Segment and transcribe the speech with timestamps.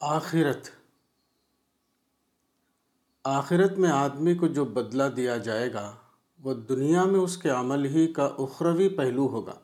[0.00, 0.70] آخرت۔
[3.24, 5.94] آخرت میں آدمی کو جو بدلہ دیا جائے گا،
[6.42, 9.54] وہ دنیا میں اس کے عمل ہی کا اخروی پہلو ہوگا۔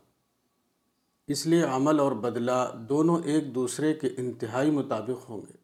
[1.26, 5.56] اس لیے عمل اور بدلہ دونوں ایک دوسرے کے انتہائی مطابق ہوں گے۔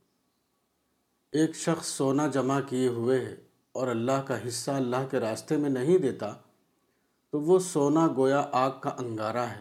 [1.33, 3.37] ایک شخص سونا جمع کیے ہوئے ہے
[3.73, 6.33] اور اللہ کا حصہ اللہ کے راستے میں نہیں دیتا،
[7.31, 9.61] تو وہ سونا گویا آگ کا انگارہ ہے۔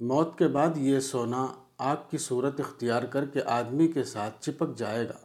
[0.00, 1.46] موت کے بعد یہ سونا
[1.82, 5.18] آگ کی صورت اختیار کر کے آدمی کے ساتھ چپک جائے گا۔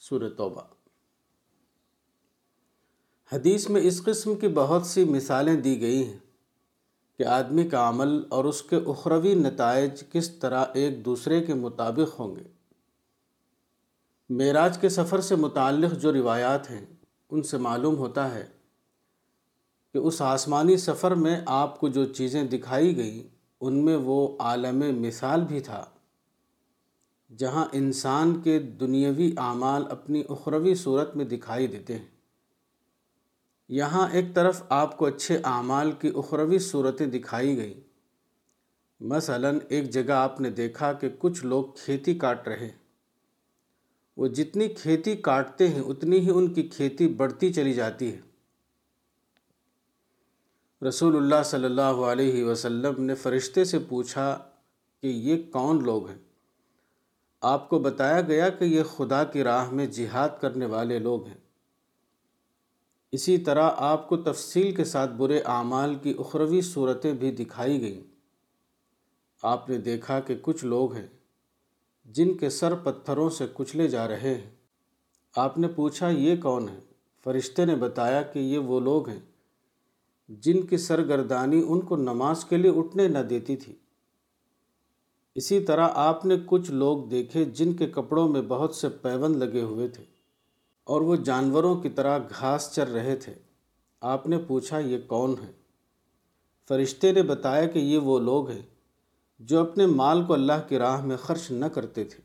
[0.00, 0.60] سور توبہ۔
[3.32, 6.18] حدیث میں اس قسم کی بہت سی مثالیں دی گئی ہیں
[7.18, 12.20] کہ آدمی کا عمل اور اس کے اخروی نتائج کس طرح ایک دوسرے کے مطابق
[12.20, 12.42] ہوں گے۔
[14.30, 16.86] معراج کے سفر سے متعلق جو روایات ہیں،
[17.30, 18.46] ان سے معلوم ہوتا ہے
[19.92, 25.02] کہ اس آسمانی سفر میں آپ کو جو چیزیں دکھائی گئیں ان میں وہ عالم
[25.02, 25.84] مثال بھی تھا
[27.36, 32.06] جہاں انسان کے دنیاوی اعمال اپنی اخروی صورت میں دکھائی دیتے ہیں۔
[33.68, 37.80] یہاں ایک طرف آپ کو اچھے اعمال کی اخروی صورتیں دکھائی گئیں۔
[39.00, 42.84] مثلا ایک جگہ آپ نے دیکھا کہ کچھ لوگ کھیتی کاٹ رہے ہیں۔
[44.16, 48.20] وہ جتنی کھیتی کاٹتے ہیں، اتنی ہی ان کی کھیتی بڑھتی چلی جاتی ہے۔
[50.82, 54.38] رسول اللہ صلی اللہ علیہ وسلم نے فرشتے سے پوچھا
[55.02, 56.18] کہ یہ کون لوگ ہیں؟
[57.40, 61.34] آپ کو بتایا گیا کہ یہ خدا کی راہ میں جہاد کرنے والے لوگ ہیں۔
[63.12, 68.02] اسی طرح آپ کو تفصیل کے ساتھ برے اعمال کی اخروی صورتیں بھی دکھائی گئیں۔
[69.42, 71.06] آپ نے دیکھا کہ کچھ لوگ ہیں
[72.04, 74.50] جن کے سر پتھروں سے کچلے جا رہے ہیں۔
[75.36, 76.78] آپ نے پوچھا یہ کون ہے
[77.24, 79.20] فرشتے نے بتایا کہ یہ وہ لوگ ہیں۔
[80.28, 83.74] جن کی سرگردانی ان کو نماز کے لیے اٹھنے نہ دیتی تھی۔
[85.34, 89.62] اسی طرح آپ نے کچھ لوگ دیکھے جن کے کپڑوں میں بہت سے پیون لگے
[89.62, 90.04] ہوئے تھے
[90.84, 93.34] اور وہ جانوروں کی طرح گھاس چر رہے تھے۔
[94.00, 95.52] آپ نے پوچھا، یہ کون ہے؟
[96.68, 98.62] فرشتے نے بتایا کہ یہ وہ لوگ ہیں
[99.38, 102.20] جو اپنے مال کو اللہ کی راہ میں خرچ نہ کرتے تھے۔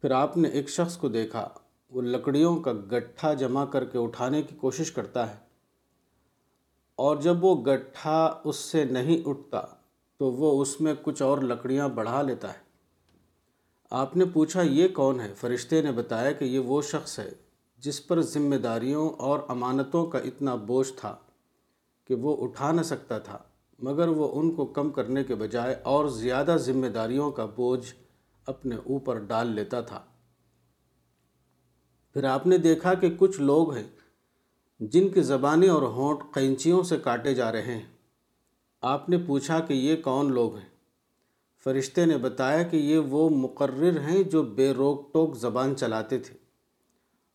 [0.00, 1.48] پھر آپ نے ایک شخص کو دیکھا،
[1.90, 5.53] وہ لکڑیوں کا گٹھا جمع کر کے اٹھانے کی کوشش کرتا ہے۔
[6.96, 9.60] اور جب وہ گٹھا اس سے نہیں اٹھتا
[10.18, 12.58] تو وہ اس میں کچھ اور لکڑیاں بڑھا لیتا ہے۔
[13.90, 17.30] آپ نے پوچھا یہ کون ہے؟ فرشتے نے بتایا کہ یہ وہ شخص ہے
[17.78, 21.16] جس پر ذمہ داریوں اور امانتوں کا اتنا بوجھ تھا
[22.08, 23.38] کہ وہ اٹھا نہ سکتا تھا،
[23.78, 27.94] مگر وہ ان کو کم کرنے کے بجائے اور زیادہ ذمہ داریوں کا بوجھ
[28.46, 30.04] اپنے اوپر ڈال لیتا تھا۔
[32.12, 33.88] پھر آپ نے دیکھا کہ کچھ لوگ ہیں
[34.80, 37.86] جن کی زبانیں اور ہونٹ قینچیوں سے کاٹے جا رہے ہیں۔
[38.82, 40.68] آپ نے پوچھا کہ یہ کون لوگ ہیں؟
[41.64, 46.36] فرشتے نے بتایا کہ یہ وہ مقرر ہیں جو بے روک ٹوک زبان چلاتے تھے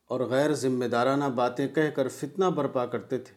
[0.08, 3.34] اور غیر ذمہ دارانہ باتیں کہہ کر فتنہ برپا کرتے تھے۔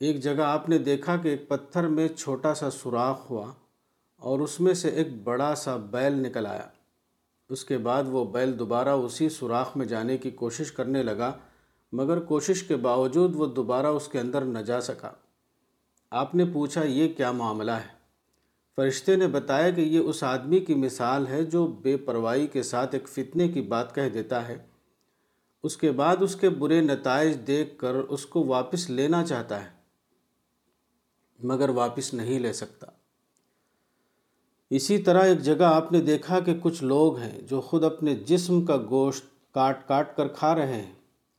[0.00, 3.52] ایک جگہ آپ نے دیکھا کہ ایک پتھر میں چھوٹا سا سوراخ ہوا
[4.16, 6.68] اور اس میں سے ایک بڑا سا بیل نکل آیا۔
[7.48, 11.32] اس کے بعد وہ بیل دوبارہ اسی سوراخ میں جانے کی کوشش کرنے لگا
[11.94, 15.10] مگر کوشش کے باوجود وہ دوبارہ اس کے اندر نہ جا سکا۔
[16.10, 17.94] آپ نے پوچھا، یہ کیا معاملہ ہے؟
[18.76, 22.94] فرشتے نے بتایا کہ یہ اس آدمی کی مثال ہے جو بے پرواہی کے ساتھ
[22.94, 24.58] ایک فتنے کی بات کہہ دیتا ہے۔
[25.62, 29.70] اس کے بعد اس کے برے نتائج دیکھ کر اس کو واپس لینا چاہتا ہے،
[31.38, 32.86] مگر واپس نہیں لے سکتا۔
[34.70, 38.64] اسی طرح ایک جگہ آپ نے دیکھا کہ کچھ لوگ ہیں جو خود اپنے جسم
[38.64, 40.92] کا گوشت کاٹ کاٹ کر کھا رہے ہیں۔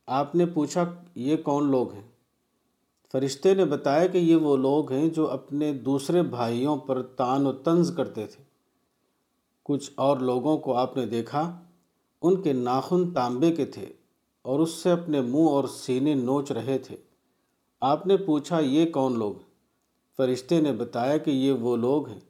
[0.06, 0.84] آپ نے پوچھا
[1.14, 2.08] یہ کون لوگ ہیں؟
[3.12, 7.52] فرشتے نے بتایا کہ یہ وہ لوگ ہیں جو اپنے دوسرے بھائیوں پر تان و
[7.52, 8.44] طنز کرتے تھے۔
[9.62, 11.60] کچھ اور لوگوں کو آپ نے دیکھا،
[12.22, 13.86] ان کے ناخن تانبے کے تھے
[14.42, 16.96] اور اس سے اپنے منہ اور سینے نوچ رہے تھے۔
[17.80, 19.34] آپ نے پوچھا یہ کون لوگ
[20.16, 22.20] فرشتے نے بتایا کہ یہ وہ لوگ ہیں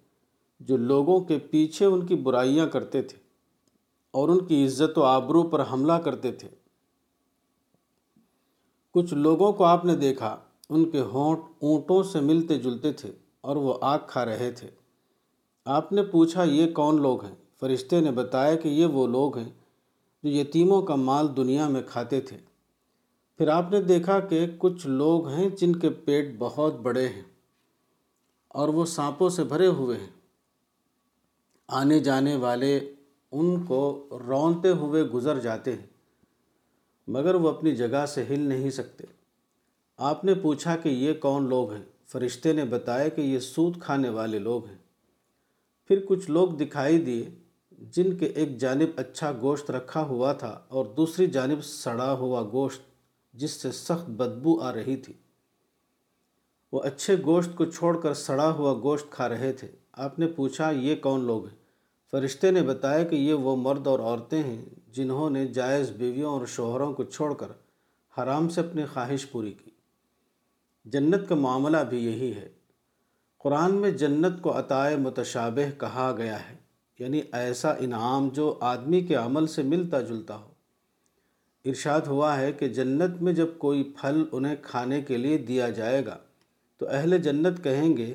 [0.61, 3.19] جو لوگوں کے پیچھے ان کی برائیاں کرتے تھے
[4.11, 6.66] اور ان کی عزت و آبرو پر حملہ کرتے تھے۔
[8.97, 10.37] کچھ لوگوں کو آپ نے دیکھا،
[10.69, 14.71] ان کے ہونٹ اونٹوں سے ملتے جلتے تھے اور وہ آگ کھا رہے تھے۔
[15.65, 19.49] آپ نے پوچھا، یہ کون لوگ ہیں؟ فرشتے نے بتایا کہ یہ وہ لوگ ہیں
[20.23, 22.37] جو یتیموں کا مال دنیا میں کھاتے تھے۔
[23.39, 27.25] پھر آپ نے دیکھا کہ کچھ لوگ ہیں جن کے پیٹ بہت بڑے ہیں
[28.49, 30.11] اور وہ سانپوں سے بھرے ہوئے ہیں۔
[31.69, 32.95] آنے جانے والے
[33.33, 35.96] ان کو رونتے ہوئے گزر جاتے ہیں۔
[37.07, 39.05] مگر وہ اپنی جگہ سے ہل نہیں سکتے۔
[39.97, 44.09] آپ نے پوچھا کہ یہ کون لوگ ہیں؟ فرشتے نے بتایا کہ یہ سود کھانے
[44.09, 44.79] والے لوگ ہیں۔
[45.89, 47.31] پھر کچھ لوگ دکھائی دیے
[47.79, 52.81] جن کے ایک جانب اچھا گوشت رکھا ہوا تھا اور دوسری جانب سڑا ہوا گوشت
[53.35, 55.15] جس سے سخت بدبو آ رہی تھی۔
[56.73, 60.71] وہ اچھے گوشت کو چھوڑ کر سڑا ہوا گوشت کھا رہے تھے۔ آپ نے پوچھا،
[60.71, 61.57] یہ کون لوگ ہیں؟
[62.11, 64.65] فرشتے نے بتایا کہ یہ وہ مرد اور عورتیں ہیں
[64.97, 67.47] جنہوں نے جائز بیویوں اور شوہروں کو چھوڑ کر
[68.19, 69.71] حرام سے اپنی خواہش پوری کی۔
[70.85, 72.49] جنت کا معاملہ بھی یہی ہے۔
[73.39, 76.57] قرآن میں جنت کو عطائے متشابہ کہا گیا ہے
[76.99, 80.51] یعنی ایسا انعام جو آدمی کے عمل سے ملتا جلتا ہو۔
[81.65, 86.07] ارشاد ہوا ہے کہ جنت میں جب کوئی پھل انہیں کھانے کے لیے دیا جائے
[86.07, 86.19] گا،
[86.79, 88.15] تو اہل جنت کہیں گے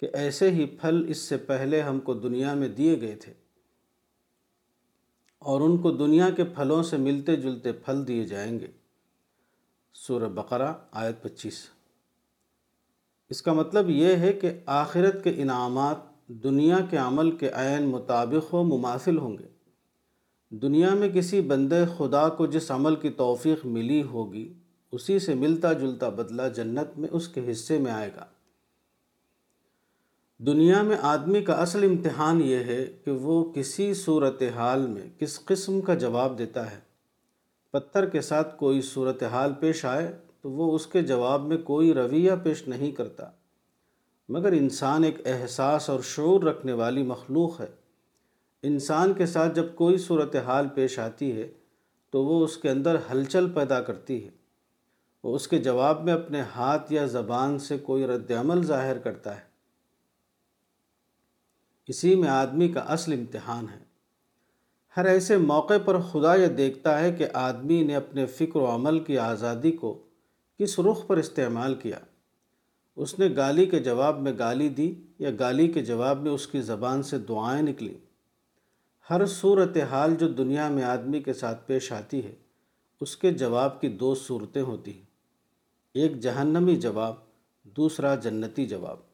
[0.00, 3.41] کہ ایسے ہی پھل اس سے پہلے ہم کو دنیا میں دیے گئے تھے۔
[5.44, 8.66] اور ان کو دنیا کے پھلوں سے ملتے جلتے پھل دیے جائیں گے۔
[9.94, 11.66] سورہ بقرہ، آیت پچیس۔
[13.30, 15.96] اس کا مطلب یہ ہے کہ آخرت کے انعامات
[16.28, 19.46] دنیا کے عمل کے عین مطابق و مماثل ہوں گے۔
[20.50, 24.52] دنیا میں کسی بندے خدا کو جس عمل کی توفیق ملی ہوگی،
[24.92, 28.24] اسی سے ملتا جلتا بدلہ جنت میں اس کے حصے میں آئے گا۔
[30.46, 35.80] دنیا میں آدمی کا اصل امتحان یہ ہے کہ وہ کسی صورتحال میں کس قسم
[35.80, 36.76] کا جواب دیتا ہے۔
[37.70, 42.32] پتھر کے ساتھ کوئی صورتحال پیش آئے تو وہ اس کے جواب میں کوئی رویہ
[42.42, 43.26] پیش نہیں کرتا۔
[44.28, 47.68] مگر انسان ایک احساس اور شعور رکھنے والی مخلوق ہے۔
[48.62, 51.50] انسان کے ساتھ جب کوئی صورتحال پیش آتی ہے
[52.10, 54.30] تو وہ اس کے اندر ہلچل پیدا کرتی ہے۔
[55.24, 59.36] وہ اس کے جواب میں اپنے ہاتھ یا زبان سے کوئی رد عمل ظاہر کرتا
[59.36, 59.51] ہے۔
[61.92, 63.84] اسی میں آدمی کا اصل امتحان ہے۔
[64.96, 69.00] ہر ایسے موقع پر خدا یہ دیکھتا ہے کہ آدمی نے اپنے فکر و عمل
[69.00, 70.02] کی آزادی کو
[70.58, 71.98] کس رخ پر استعمال کیا۔
[72.96, 76.60] اس نے گالی کے جواب میں گالی دی یا گالی کے جواب میں اس کی
[76.60, 77.94] زبان سے دعائیں نکلیں۔
[79.10, 82.34] ہر صورت حال جو دنیا میں آدمی کے ساتھ پیش آتی ہے،
[83.00, 85.06] اس کے جواب کی دو صورتیں ہوتی ہیں۔
[85.94, 87.14] ایک جہنمی جواب،
[87.64, 89.11] دوسرا جنتی جواب۔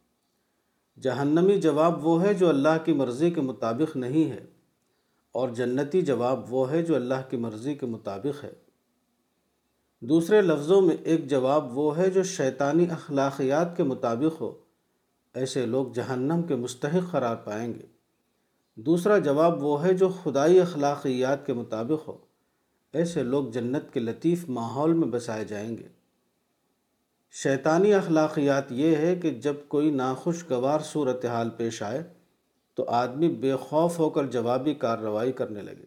[1.03, 4.45] جہنمی جواب وہ ہے جو اللہ کی مرضی کے مطابق نہیں ہے،
[5.35, 8.53] اور جنتی جواب وہ ہے جو اللہ کی مرضی کے مطابق ہے۔
[10.03, 14.53] دوسرے لفظوں میں ایک جواب وہ ہے جو شیطانی اخلاقیات کے مطابق ہو،
[15.35, 17.87] ایسے لوگ جہنم کے مستحق قرار پائیں گے۔
[18.79, 22.17] دوسرا جواب وہ ہے جو خدائی اخلاقیات کے مطابق ہو،
[22.95, 25.89] ایسے لوگ جنت کے لطیف ماحول میں بسائے جائیں گے۔
[27.43, 32.03] شیطانی اخلاقیات یہ ہے کہ جب کوئی ناخوشگوار صورتحال پیش آئے
[32.75, 35.85] تو آدمی بے خوف ہو کر جوابی کارروائی کرنے لگے۔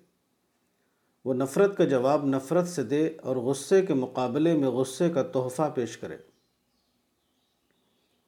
[1.26, 5.72] وہ نفرت کا جواب نفرت سے دے اور غصے کے مقابلے میں غصے کا تحفہ
[5.76, 6.18] پیش کرے۔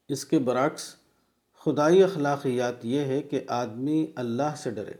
[0.09, 0.95] اس کے برعکس
[1.65, 4.93] خدائی اخلاقیات یہ ہے کہ آدمی اللہ سے ڈرے،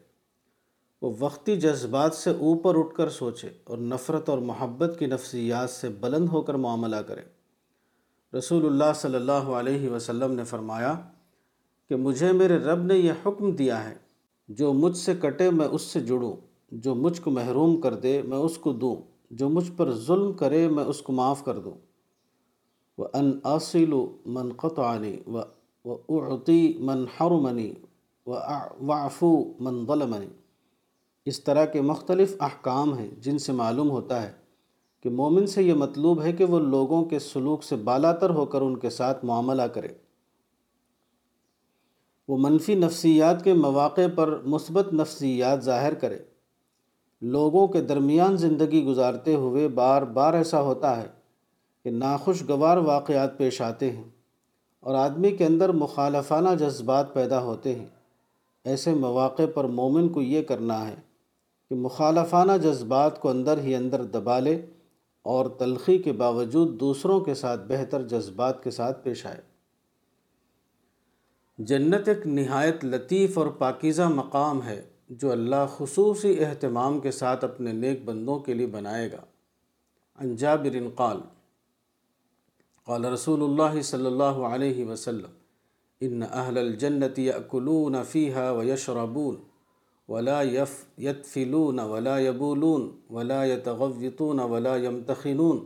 [1.02, 5.90] وہ وقتی جذبات سے اوپر اٹھ کر سوچے اور نفرت اور محبت کی نفسیات سے
[5.90, 7.33] بلند ہو کر معاملہ کرے۔
[8.34, 10.94] رسول اللہ صلی اللہ علیہ وسلم نے فرمایا
[11.90, 13.96] کہ مجھے میرے رب نے یہ حکم دیا ہے،
[14.50, 16.36] جو مجھ سے کٹے میں اس سے جڑوں،
[16.72, 18.96] جو مجھ کو محروم کر دے میں اس کو دوں،
[19.32, 21.74] جو مجھ پر ظلم کرے میں اس کو معاف کر دوں۔
[22.98, 23.94] وہ ان اصل
[24.26, 25.38] من قطعنی و
[25.86, 27.74] اعطی من حرمنی
[28.28, 28.32] و
[28.88, 30.28] وعفو من ظلمنی
[31.26, 34.32] اس طرح کے مختلف احکام ہیں جن سے معلوم ہوتا ہے
[35.04, 38.62] کہ مومن سے یہ مطلوب ہے کہ وہ لوگوں کے سلوک سے بالاتر ہو کر
[38.62, 39.88] ان کے ساتھ معاملہ کرے۔
[42.28, 46.18] وہ منفی نفسیات کے مواقع پر مثبت نفسیات ظاہر کرے۔
[47.22, 51.08] لوگوں کے درمیان زندگی گزارتے ہوئے بار بار ایسا ہوتا ہے
[51.84, 54.04] کہ ناخوشگوار واقعات پیش آتے ہیں
[54.80, 57.88] اور آدمی کے اندر مخالفانہ جذبات پیدا ہوتے ہیں۔
[58.64, 60.96] ایسے مواقع پر مومن کو یہ کرنا ہے
[61.70, 64.66] کہ مخالفانہ جذبات کو اندر ہی اندر دبا لے۔
[65.24, 69.42] اور تلخی کے باوجود دوسروں کے ساتھ بہتر جذبات کے ساتھ پیش آئے۔
[71.58, 77.72] جنت ایک نہایت لطیف اور پاکیزہ مقام ہے جو اللہ خصوصی اہتمام کے ساتھ اپنے
[77.72, 79.22] نیک بندوں کے لیے بنائے گا۔
[80.20, 81.18] انجابر قال
[82.84, 85.30] قال رسول اللہ صلی اللہ علیہ وسلم،
[86.02, 89.36] ان اہل الجنت یأکلون فیہا ویشربون
[90.14, 95.66] ولا يف، يتفلون ولا يبولون ولا يتغوطون ولا يمتخنون.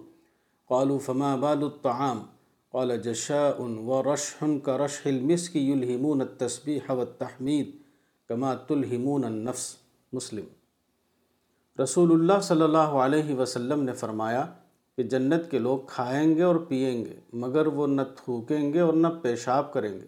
[0.67, 2.21] قالوا، فما بال الطعام؟
[2.71, 7.65] قال، جشاء ورشح كرشح المسك يلهمون التسبيح والتحميد
[8.29, 9.75] كما تلهمون النفس.
[10.13, 10.43] مسلم.
[11.83, 14.45] رسول اللہ صلی اللہ علیہ وسلم نے فرمایا
[14.95, 18.93] کہ جنت کے لوگ کھائیں گے اور پئیں گے، مگر وہ نہ تھوکیں گے اور
[18.93, 20.07] نہ پیشاب کریں گے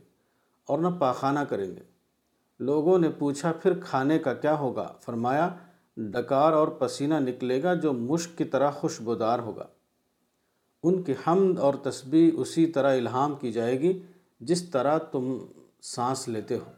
[0.66, 1.89] اور نہ پاخانہ کریں گے۔
[2.60, 5.56] لوگوں نے پوچھا، پھر کھانے کا کیا ہوگا؟ فرمایا،
[5.98, 9.66] ڈکار اور پسینہ نکلے گا جو مشک کی طرح خوشبودار ہوگا۔
[10.84, 14.00] ان کی حمد اور تسبیح اسی طرح الہام کی جائے گی
[14.40, 15.38] جس طرح تم
[15.82, 16.72] سانس لیتے ہو۔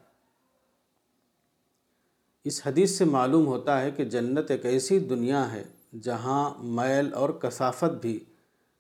[2.44, 5.64] اس حدیث سے معلوم ہوتا ہے کہ جنت ایک ایسی دنیا ہے
[6.02, 8.20] جہاں میل اور کثافت بھی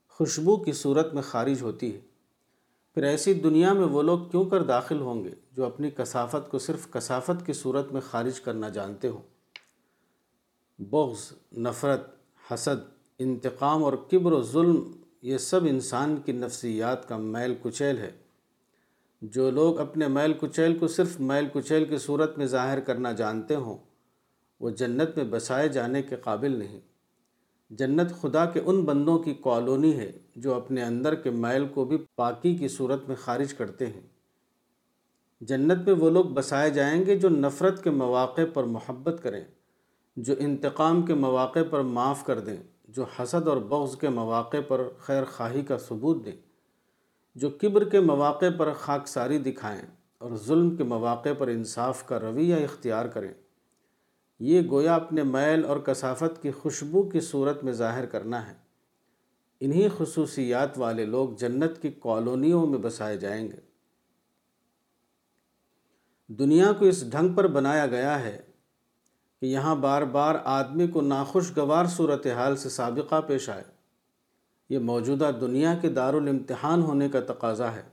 [0.10, 2.11] خوشبو کی صورت میں خارج ہوتی ہے۔
[2.94, 6.60] پھر ایسی دنیا میں وہ لوگ کیوں کر داخل ہوں گے جو اپنی کثافت کو
[6.60, 9.22] صرف کثافت کی صورت میں خارج کرنا جانتے ہوں؟
[10.80, 12.16] بغض، نفرت،
[12.54, 18.12] حسد، انتقام اور کبر و ظلم، یہ سب انسان کی نفسیات کا میل کچیل ہے۔
[19.22, 23.56] جو لوگ اپنے میل کچیل کو صرف میل کچیل کی صورت میں ظاہر کرنا جانتے
[23.56, 23.78] ہوں،
[24.60, 26.80] وہ جنت میں بسائے جانے کے قابل نہیں۔
[27.72, 31.98] جنت خدا کے ان بندوں کی کالونی ہے جو اپنے اندر کے میل کو بھی
[32.16, 34.02] پاکی کی صورت میں خارج کرتے ہیں۔
[35.42, 39.44] جنت میں وہ لوگ بسائے جائیں گے جو نفرت کے مواقع پر محبت کریں،
[40.16, 44.82] جو انتقام کے مواقع پر معاف کر دیں، جو حسد اور بغض کے مواقع پر
[45.00, 46.42] خیر خواہی کا ثبوت دیں،
[47.36, 49.82] جو کبر کے مواقع پر خاک ساری دکھائیں
[50.18, 53.34] اور ظلم کے مواقع پر انصاف کا رویہ اختیار کریں۔
[54.42, 58.54] یہ گویا اپنے میل اور کثافت کی خوشبو کی صورت میں ظاہر کرنا ہے۔
[59.60, 63.58] انہی خصوصیات والے لوگ جنت کی کالونیوں میں بسائے جائیں گے۔
[66.28, 68.42] دنیا کو اس ڈھنگ پر بنایا گیا ہے
[69.40, 73.64] کہ یہاں بار بار آدمی کو ناخوشگوار صورتحال سے سابقہ پیش آئے۔
[74.70, 77.84] یہ موجودہ دنیا کے دارالامتحان ہونے کا تقاضا ہے۔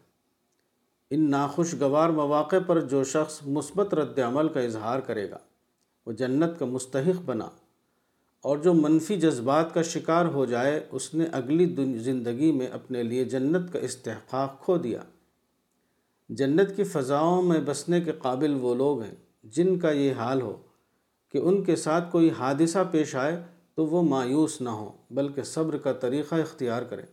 [1.11, 5.39] ان ناخوشگوار مواقع پر جو شخص مثبت رد عمل کا اظہار کرے گا۔
[6.09, 7.49] وہ جنت کا مستحق بنا
[8.41, 13.25] اور جو منفی جذبات کا شکار ہو جائے، اس نے اگلی زندگی میں اپنے لیے
[13.25, 15.01] جنت کا استحقاق کھو دیا۔
[16.29, 20.57] جنت کی فضاؤں میں بسنے کے قابل وہ لوگ ہیں جن کا یہ حال ہو
[21.33, 23.43] کہ ان کے ساتھ کوئی حادثہ پیش آئے
[23.75, 27.07] تو وہ مایوس نہ ہوں، بلکہ صبر کا طریقہ اختیار کریں۔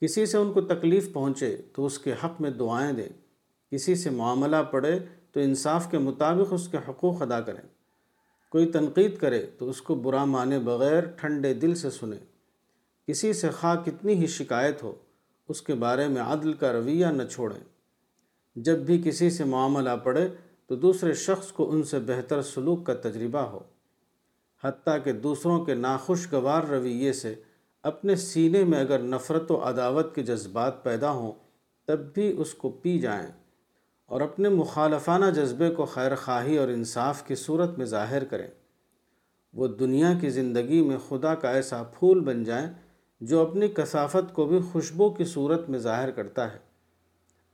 [0.00, 3.08] کسی سے ان کو تکلیف پہنچے تو اس کے حق میں دعائیں دیں۔
[3.70, 4.98] کسی سے معاملہ پڑے
[5.32, 7.75] تو انصاف کے مطابق اس کے حقوق ادا کریں۔
[8.48, 12.24] کوئی تنقید کرے تو اس کو برا مانے بغیر ٹھنڈے دل سے سنیں
[13.08, 14.94] کسی سے خواہ کتنی ہی شکایت ہو،
[15.48, 17.64] اس کے بارے میں عدل کا رویہ نہ چھوڑیں۔
[18.56, 20.28] جب بھی کسی سے معاملہ پڑے
[20.66, 23.60] تو دوسرے شخص کو ان سے بہتر سلوک کا تجربہ ہو۔
[24.64, 27.34] حتیٰ کہ دوسروں کے ناخوشگوار رویے سے
[27.82, 31.32] اپنے سینے میں اگر نفرت و عداوت کے جذبات پیدا ہوں،
[31.84, 33.45] تب بھی اس کو پی جائیں۔
[34.06, 38.48] اور اپنے مخالفانہ جذبے کو خیر خواہی اور انصاف کی صورت میں ظاہر کریں۔
[39.52, 42.72] وہ دنیا کی زندگی میں خدا کا ایسا پھول بن جائیں
[43.20, 46.58] جو اپنی کثافت کو بھی خوشبو کی صورت میں ظاہر کرتا ہے۔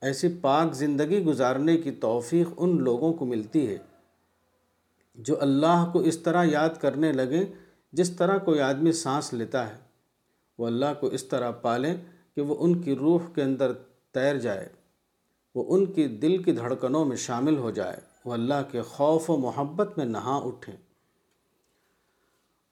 [0.00, 3.78] ایسی پاک زندگی گزارنے کی توفیق ان لوگوں کو ملتی ہے
[5.14, 7.44] جو اللہ کو اس طرح یاد کرنے لگیں
[7.92, 9.76] جس طرح کوئی آدمی سانس لیتا ہے۔
[10.58, 11.96] وہ اللہ کو اس طرح پالیں
[12.34, 13.72] کہ وہ ان کی روح کے اندر
[14.12, 14.68] تیر جائے۔
[15.54, 19.36] وہ ان کی دل کی دھڑکنوں میں شامل ہو جائے۔ وہ اللہ کے خوف و
[19.36, 20.76] محبت میں نہا اٹھیں۔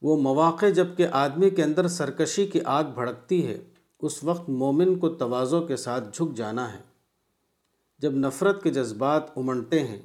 [0.03, 3.59] وہ مواقع جبکہ آدمی کے اندر سرکشی کی آگ بھڑکتی ہے،
[4.01, 6.79] اس وقت مومن کو توازوں کے ساتھ جھک جانا ہے۔
[7.99, 10.03] جب نفرت کے جذبات امنٹے ہیں،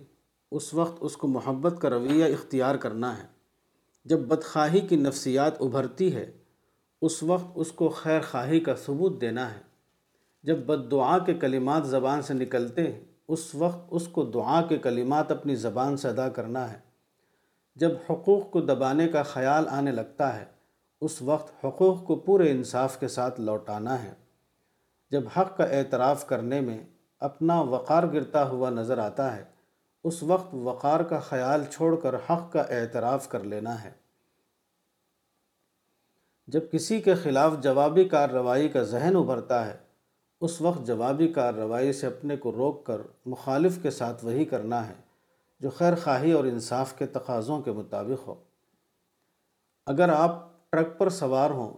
[0.51, 3.27] اس وقت اس کو محبت کا رویہ اختیار کرنا ہے۔
[4.05, 6.31] جب بدخواہی کی نفسیات ابھرتی ہے،
[7.01, 9.64] اس وقت اس کو خیر خواہی کا ثبوت دینا ہے۔
[10.45, 14.77] جب بد دعا کے کلمات زبان سے نکلتے ہیں، اس وقت اس کو دعا کے
[14.77, 16.79] کلمات اپنی زبان سے ادا کرنا ہے۔
[17.75, 20.45] جب حقوق کو دبانے کا خیال آنے لگتا ہے،
[21.01, 24.13] اس وقت حقوق کو پورے انصاف کے ساتھ لوٹانا ہے۔
[25.11, 26.83] جب حق کا اعتراف کرنے میں
[27.19, 29.43] اپنا وقار گرتا ہوا نظر آتا ہے،
[30.03, 33.91] اس وقت وقار کا خیال چھوڑ کر حق کا اعتراف کر لینا ہے۔
[36.47, 39.84] جب کسی کے خلاف جوابی کارروائی کا ذہن ابھرتا ہے
[40.41, 44.93] اس وقت جوابی کارروائی سے اپنے کو روک کر مخالف کے ساتھ وہی کرنا ہے
[45.59, 48.35] جو خیر خواہی اور انصاف کے تقاضوں کے مطابق ہو۔
[49.85, 51.73] اگر آپ ٹرک پر سوار ہوں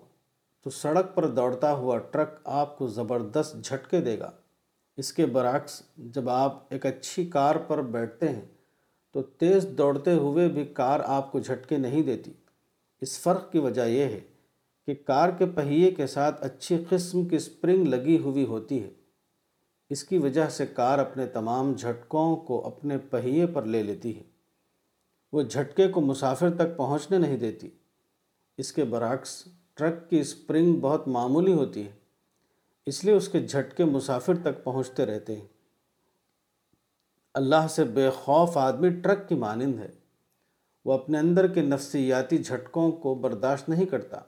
[0.63, 4.31] تو سڑک پر دوڑتا ہوا ٹرک آپ کو زبردست جھٹکے دے گا۔
[4.97, 8.45] اس کے برعکس جب آپ ایک اچھی کار پر بیٹھتے ہیں
[9.11, 12.33] تو تیز دوڑتے ہوئے بھی کار آپ کو جھٹکے نہیں دیتی۔
[13.01, 14.19] اس فرق کی وجہ یہ ہے
[14.87, 18.89] کہ کار کے پہیے کے ساتھ اچھی قسم کی سپرنگ لگی ہوئی ہوتی ہے۔
[19.89, 24.23] اس کی وجہ سے کار اپنے تمام جھٹکوں کو اپنے پہیے پر لے لیتی ہے۔
[25.31, 27.69] وہ جھٹکے کو مسافر تک پہنچنے نہیں دیتی۔
[28.57, 31.91] اس کے برعکس، ٹرک کی سپرنگ بہت معمولی ہوتی ہے۔
[32.85, 35.47] اس لیے اس کے جھٹکے مسافر تک پہنچتے رہتے ہیں۔
[37.33, 39.91] اللہ سے بے خوف آدمی ٹرک کی مانند ہے۔
[40.85, 44.21] وہ اپنے اندر کے نفسیاتی جھٹکوں کو برداشت نہیں کرتا۔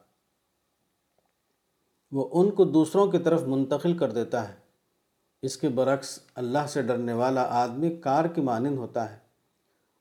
[2.12, 4.54] وہ ان کو دوسروں کی طرف منتقل کر دیتا ہے۔
[5.42, 9.18] اس کے برعکس اللہ سے ڈرنے والا آدمی کار کی مانند ہوتا ہے۔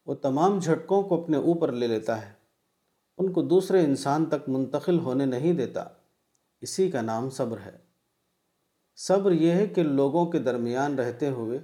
[0.07, 2.33] وہ تمام جھٹکوں کو اپنے اوپر لے لیتا ہے۔
[3.19, 5.85] ان کو دوسرے انسان تک منتقل ہونے نہیں دیتا۔
[6.61, 7.77] اسی کا نام صبر ہے۔
[8.97, 11.59] صبر یہ ہے کہ لوگوں کے درمیان رہتے ہوئے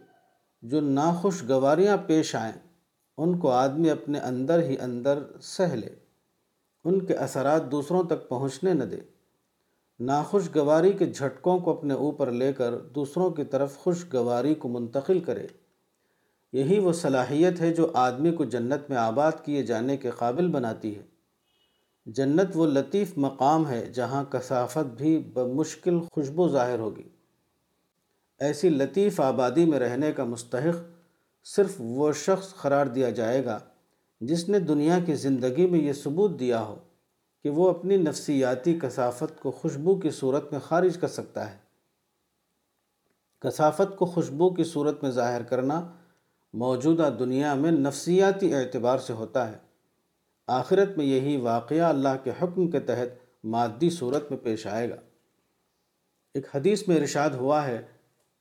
[0.63, 2.53] جو ناخوشگواریاں پیش آئیں،
[3.17, 5.95] ان کو آدمی اپنے اندر ہی اندر سہ لے۔
[6.85, 9.14] ان کے اثرات دوسروں تک پہنچنے نہ دے۔
[10.01, 15.47] ناخوشگواری کے جھٹکوں کو اپنے اوپر لے کر دوسروں کی طرف خوشگواری کو منتقل کرے۔
[16.53, 20.97] یہی وہ صلاحیت ہے جو آدمی کو جنت میں آباد کیے جانے کے قابل بناتی
[20.97, 21.03] ہے۔
[22.07, 27.09] جنت وہ لطیف مقام ہے جہاں کثافت بھی بمشکل خوشبو ظاہر ہوگی۔
[28.39, 30.77] ایسی لطیف آبادی میں رہنے کا مستحق
[31.45, 33.59] صرف وہ شخص قرار دیا جائے گا
[34.21, 36.77] جس نے دنیا کی زندگی میں یہ ثبوت دیا ہو۔
[37.45, 41.57] کہ وہ اپنی نفسیاتی کثافت کو خوشبو کی صورت میں خارج کر سکتا ہے۔
[43.41, 45.93] کثافت کو خوشبو کی صورت میں ظاہر کرنا
[46.53, 49.59] موجودہ دنیا میں نفسیاتی اعتبار سے ہوتا ہے۔
[50.47, 53.09] آخرت میں یہی واقعہ اللہ کے حکم کے تحت
[53.45, 54.97] مادی صورت میں پیش آئے گا۔
[56.35, 57.83] ایک حدیث میں ارشاد ہوا ہے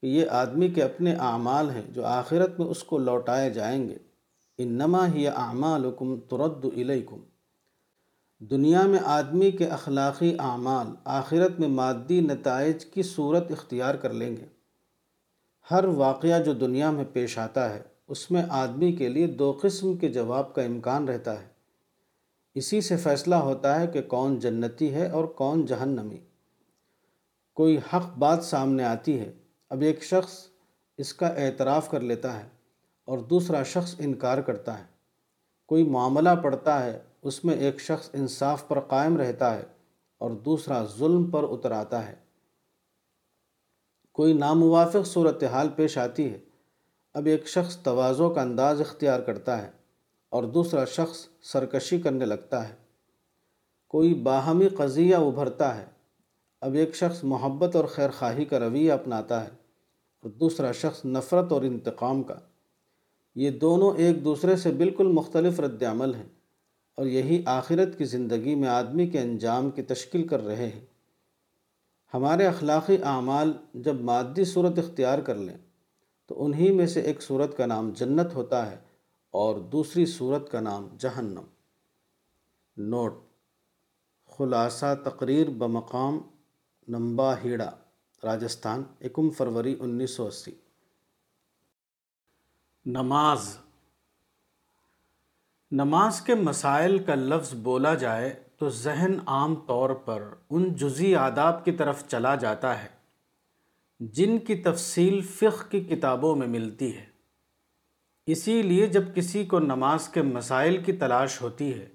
[0.00, 3.96] کہ یہ آدمی کے اپنے اعمال ہیں جو آخرت میں اس کو لوٹائے جائیں گے۔
[4.58, 7.20] انما ہی اعمالکم ترد الیکم۔
[8.50, 14.36] دنیا میں آدمی کے اخلاقی اعمال آخرت میں مادی نتائج کی صورت اختیار کر لیں
[14.36, 14.46] گے۔
[15.70, 19.96] ہر واقعہ جو دنیا میں پیش آتا ہے، اس میں آدمی کے لیے دو قسم
[19.96, 21.46] کے جواب کا امکان رہتا ہے۔
[22.54, 26.18] اسی سے فیصلہ ہوتا ہے کہ کون جنتی ہے اور کون جہنمی۔
[27.54, 29.32] کوئی حق بات سامنے آتی ہے،
[29.70, 30.46] اب ایک شخص
[30.98, 32.48] اس کا اعتراف کر لیتا ہے
[33.04, 34.84] اور دوسرا شخص انکار کرتا ہے۔
[35.66, 39.62] کوئی معاملہ پڑتا ہے اس میں ایک شخص انصاف پر قائم رہتا ہے
[40.18, 42.14] اور دوسرا ظلم پر اتر آتا ہے۔
[44.12, 46.38] کوئی ناموافق صورتحال پیش آتی ہے۔
[47.14, 49.70] اب ایک شخص توازوں کا انداز اختیار کرتا ہے
[50.28, 52.74] اور دوسرا شخص سرکشی کرنے لگتا ہے۔
[53.88, 55.86] کوئی باہمی قضیہ ابھرتا ہے۔
[56.60, 59.50] اب ایک شخص محبت اور خیر خواہی کا رویہ اپناتا ہے
[60.20, 62.34] اور دوسرا شخص نفرت اور انتقام کا۔
[63.34, 66.33] یہ دونوں ایک دوسرے سے بالکل مختلف رد عمل ہیں۔
[66.94, 70.86] اور یہی آخرت کی زندگی میں آدمی کے انجام کی تشکیل کر رہے ہیں۔
[72.14, 75.56] ہمارے اخلاقی اعمال جب مادی صورت اختیار کر لیں،
[76.26, 78.76] تو انہی میں سے ایک صورت کا نام جنت ہوتا ہے
[79.30, 81.44] اور دوسری صورت کا نام جہنم۔
[82.76, 83.14] نوٹ،
[84.26, 86.20] خلاصہ تقریر بمقام
[86.88, 87.70] نمبا ہیڑا،
[88.24, 90.52] راجستھان، اکم فروری انیس سو اسی۔
[92.86, 93.56] نماز
[95.76, 101.64] نماز کے مسائل کا لفظ بولا جائے تو ذہن عام طور پر ان جزی آداب
[101.64, 102.88] کی طرف چلا جاتا ہے،
[104.00, 107.04] جن کی تفصیل فقہ کی کتابوں میں ملتی ہے۔
[108.26, 111.88] اسی لیے جب کسی کو نماز کے مسائل کی تلاش ہوتی ہے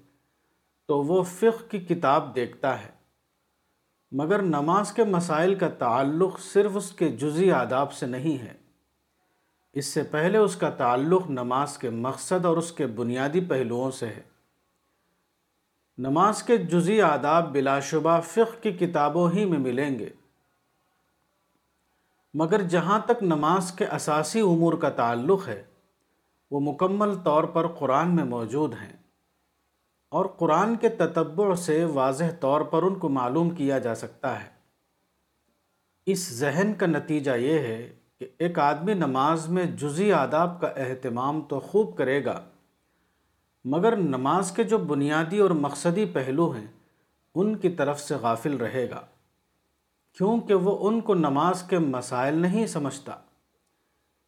[0.88, 2.90] تو وہ فقہ کی کتاب دیکھتا ہے۔
[4.12, 8.59] مگر نماز کے مسائل کا تعلق صرف اس کے جزی آداب سے نہیں ہے۔
[9.72, 14.06] اس سے پہلے اس کا تعلق نماز کے مقصد اور اس کے بنیادی پہلوؤں سے
[14.06, 14.22] ہے۔
[15.98, 20.08] نماز کے جزی آداب بلا شبہ فقہ کی کتابوں ہی میں ملیں گے۔
[22.34, 25.64] مگر جہاں تک نماز کے اساسی امور کا تعلق ہے،
[26.50, 28.96] وہ مکمل طور پر قرآن میں موجود ہیں۔
[30.08, 34.48] اور قرآن کے تتبع سے واضح طور پر ان کو معلوم کیا جا سکتا ہے۔
[36.06, 41.40] اس ذہن کا نتیجہ یہ ہے کہ ایک آدمی نماز میں جزی آداب کا اہتمام
[41.40, 42.40] تو خوب کرے گا،
[43.64, 46.66] مگر نماز کے جو بنیادی اور مقصدی پہلو ہیں،
[47.34, 49.00] ان کی طرف سے غافل رہے گا،
[50.18, 53.12] کیونکہ وہ ان کو نماز کے مسائل نہیں سمجھتا۔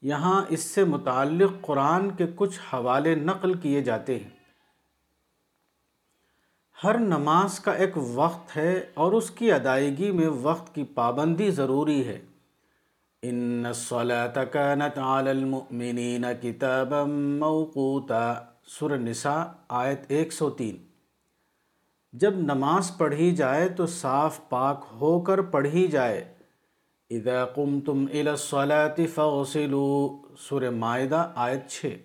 [0.03, 4.31] یہاں اس سے متعلق قرآن کے کچھ حوالے نقل کیے جاتے ہیں۔
[6.85, 12.09] ہر نماز کا ایک وقت ہے اور اس کی ادائیگی میں وقت کی پابندی ضروری
[12.09, 12.21] ہے۔
[13.25, 17.05] ان الصلاة كانت على المؤمنین کتابا
[17.39, 18.35] موقوتا
[18.67, 20.77] سر نساء آیت ایک سو تین۔
[22.13, 26.35] جب نماز پڑھی جائے تو صاف پاک ہو کر پڑھی جائے۔
[27.11, 31.97] اذا قمتم الى الصلاة فاغسلوا۔ سورہ معاہدہ آیت چھ۔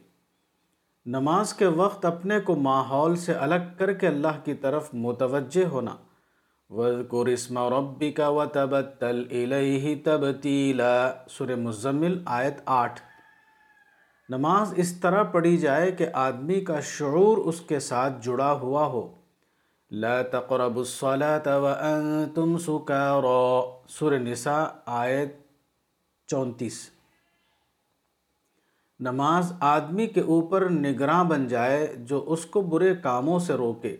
[1.06, 5.96] نماز کے وقت اپنے کو ماحول سے الگ کر کے اللہ کی طرف متوجہ ہونا۔
[6.70, 13.02] وَذْكُرِ اسْمَ رَبِّكَ وَتَبَتَّلْ إِلَيْهِ تَبْتِيلًا۔ سورہ مزمل آیت آٹھ۔
[14.30, 19.16] نماز اس طرح پڑھی جائے کہ آدمی کا شعور اس کے ساتھ جڑا ہوا ہو۔
[19.92, 25.36] لا تقربوا الصلاة وانتم سکارا۔ سور نساء آیت
[26.28, 26.90] چونتیس۔
[29.00, 33.98] نماز آدمی کے اوپر نگراں بن جائے جو اس کو برے کاموں سے روکے۔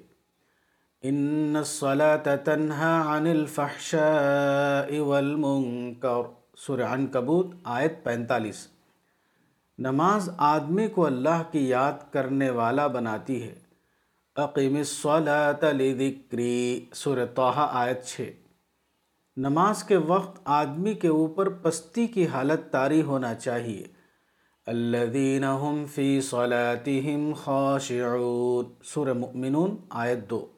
[1.10, 6.22] ان الصلاة تنہا عن الفحشاء والمنکر
[6.58, 8.68] سورہ عنکبوت، آیت پینتالیس.
[9.80, 13.56] نماز آدمی کو اللہ کی یاد کرنے والا بناتی ہے.
[14.36, 18.30] اقیم الصلاة لذکری، سورہ توحہ آیت چھ.
[19.38, 23.84] نماز کے وقت آدمی کے اوپر پستی کی حالت طاری ہونا چاہیے.
[24.66, 28.66] الذین هم فی صلاتهم خاشعون.
[28.84, 30.57] سورہ مؤمنون، آیت دو.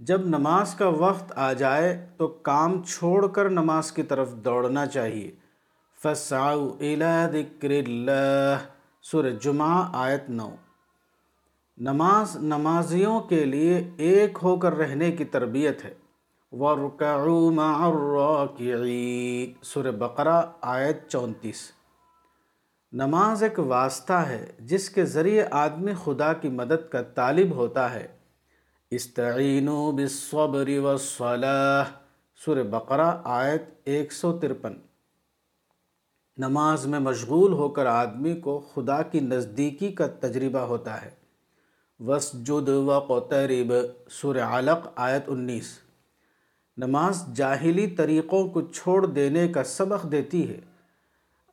[0.00, 5.30] جب نماز کا وقت آ جائے تو کام چھوڑ کر نماز کی طرف دوڑنا چاہیے۔
[6.02, 8.56] فسعوا الى ذکر اللہ
[9.02, 10.50] سورہ جمعہ آیت نو۔
[11.76, 15.94] نماز نمازیوں کے لیے ایک ہو کر رہنے کی تربیت ہے۔
[16.52, 21.70] وَرْكَعُوا مَعَ الرَّاكِعِينَ۔ سورہ بقرہ آیت چونتیس۔
[22.92, 28.19] نماز ایک واسطہ ہے جس کے ذریعے آدمی خدا کی مدد کا طالب ہوتا ہے۔
[28.90, 31.84] استعینوا بالصبر والصلاح
[32.44, 34.72] سورہ بقرہ، آیت ایک سو ترپن.
[36.36, 41.10] نماز میں مشغول ہو کر آدمی کو خدا کی نزدیکی کا تجربہ ہوتا ہے۔
[42.00, 43.72] وسجد وقترب
[44.10, 45.78] سور علق، آیت انیس.
[46.76, 50.60] نماز جاہلی طریقوں کو چھوڑ دینے کا سبق دیتی ہے۔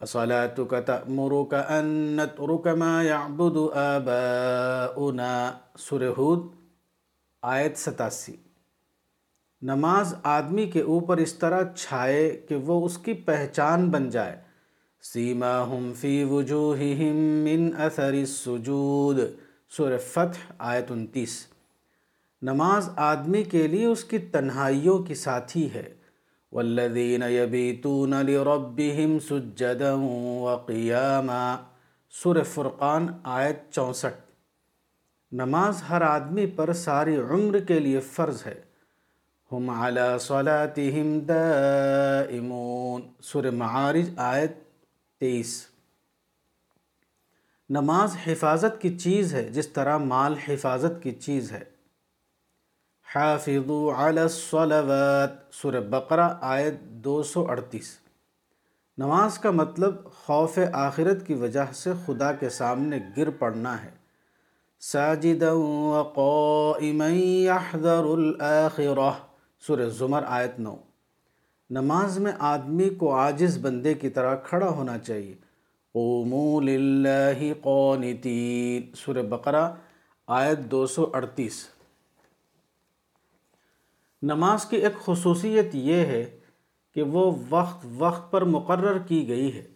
[0.02, 1.86] اصلاۃ تأمرك ان
[2.17, 5.52] نترك ما يعبد آباؤنا.
[5.78, 6.57] سور ہود
[7.50, 8.36] آیت ستاسی۔
[9.62, 14.36] نماز آدمی کے اوپر اس طرح چھائے کہ وہ اس کی پہچان بن جائے۔
[15.02, 19.20] سیماہم فی وجوہہم من اثر السجود۔
[19.70, 21.48] سور فتح، آیت انتیس۔
[22.42, 25.94] نماز آدمی کے لیے اس کی تنہائیوں کی ساتھی ہے۔
[26.52, 29.94] والذین یبیتون لربهم سجدا
[30.42, 31.56] وقیاما۔
[32.10, 34.27] سور فرقان، آیت چونسٹھ۔
[35.32, 38.62] نماز ہر آدمی پر ساری عمر کے لیے فرض ہے۔
[39.52, 44.52] ہم علی صلاتهم دائمون۔ سور معارج آیت
[45.20, 45.66] تیس
[47.70, 51.63] نماز حفاظت کی چیز ہے، جس طرح مال حفاظت کی چیز ہے۔
[53.16, 57.98] حافظوا علی الصلوات۔ سورہ بقرہ آیت دو سو اڑتیس۔
[58.98, 63.97] نماز کا مطلب خوف آخرت کی وجہ سے خدا کے سامنے گر پڑنا ہے۔
[64.80, 69.12] ساجدا وقائما يحذر الاخرہ
[69.60, 70.76] سورہ زمر آیت نو.
[71.70, 75.34] نماز میں آدمی کو عاجز بندے کی طرح کھڑا ہونا چاہیے.
[75.94, 78.96] قوموا للہ قانتین.
[78.96, 79.72] سورہ بقرہ
[80.28, 81.68] آیت دو سو اڑتیس.
[84.22, 86.40] نماز کی ایک خصوصیت یہ ہے
[86.94, 89.68] کہ وہ وقت وقت پر مقرر کی گئی ہے.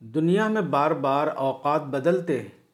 [0.00, 2.65] دنیا میں بار بار اوقات بدلتے ہیں.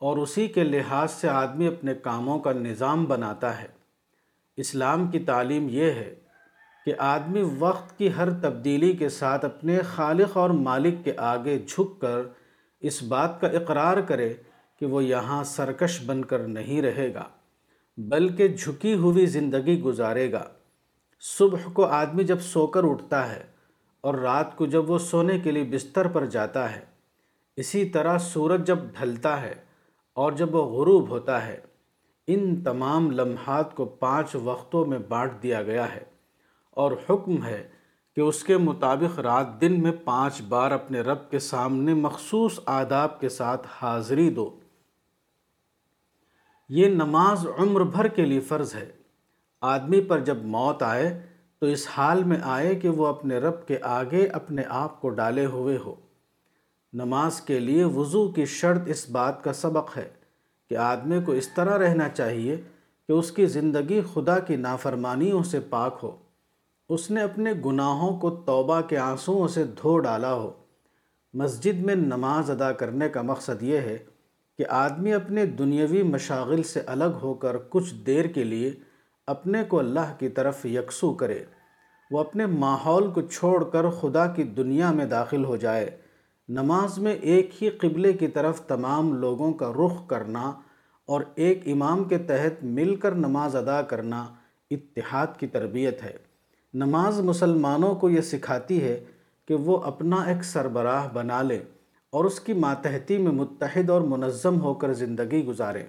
[0.00, 3.66] اور اسی کے لحاظ سے آدمی اپنے کاموں کا نظام بناتا ہے۔
[4.56, 6.14] اسلام کی تعلیم یہ ہے
[6.86, 12.00] کہ آدمی وقت کی ہر تبدیلی کے ساتھ اپنے خالق اور مالک کے آگے جھک
[12.00, 12.22] کر
[12.82, 14.34] اس بات کا اقرار کرے
[14.80, 17.24] کہ وہ یہاں سرکش بن کر نہیں رہے گا،
[17.98, 20.44] بلکہ جھکی ہوئی زندگی گزارے گا۔
[21.20, 23.44] صبح کو آدمی جب سو کر اٹھتا ہے
[24.00, 26.84] اور رات کو جب وہ سونے کے لیے بستر پر جاتا ہے،
[27.58, 29.67] اسی طرح سورج جب ڈھلتا ہے
[30.18, 31.60] اور جب وہ غروب ہوتا ہے،
[32.26, 36.04] ان تمام لمحات کو پانچ وقتوں میں بانٹ دیا گیا ہے۔
[36.70, 37.68] اور حکم ہے
[38.16, 43.20] کہ اس کے مطابق رات دن میں پانچ بار اپنے رب کے سامنے مخصوص آداب
[43.20, 44.60] کے ساتھ حاضری دو۔
[46.68, 48.92] یہ نماز عمر بھر کے لیے فرض ہے۔
[49.60, 51.26] آدمی پر جب موت آئے
[51.58, 55.46] تو اس حال میں آئے کہ وہ اپنے رب کے آگے اپنے آپ کو ڈالے
[55.46, 55.94] ہوئے ہو۔
[56.98, 60.08] نماز کے لیے وضو کی شرط اس بات کا سبق ہے
[60.70, 62.56] کہ آدمی کو اس طرح رہنا چاہیے
[63.08, 66.16] کہ اس کی زندگی خدا کی نافرمانیوں سے پاک ہو۔
[66.88, 70.52] اس نے اپنے گناہوں کو توبہ کے آنسوؤں سے دھو ڈالا ہو۔
[71.34, 73.98] مسجد میں نماز ادا کرنے کا مقصد یہ ہے
[74.58, 78.70] کہ آدمی اپنے دنیاوی مشاغل سے الگ ہو کر کچھ دیر کے لیے
[79.26, 81.44] اپنے کو اللہ کی طرف یکسو کرے۔
[82.10, 86.07] وہ اپنے ماحول کو چھوڑ کر خدا کی دنیا میں داخل ہو جائے۔
[86.48, 90.52] نماز میں ایک ہی قبلے کی طرف تمام لوگوں کا رخ کرنا
[91.06, 94.26] اور ایک امام کے تحت مل کر نماز ادا کرنا
[94.70, 96.16] اتحاد کی تربیت ہے۔
[96.74, 99.04] نماز مسلمانوں کو یہ سکھاتی ہے
[99.48, 101.62] کہ وہ اپنا ایک سربراہ بنا لے
[102.10, 105.86] اور اس کی ماتحتی میں متحد اور منظم ہو کر زندگی گزارے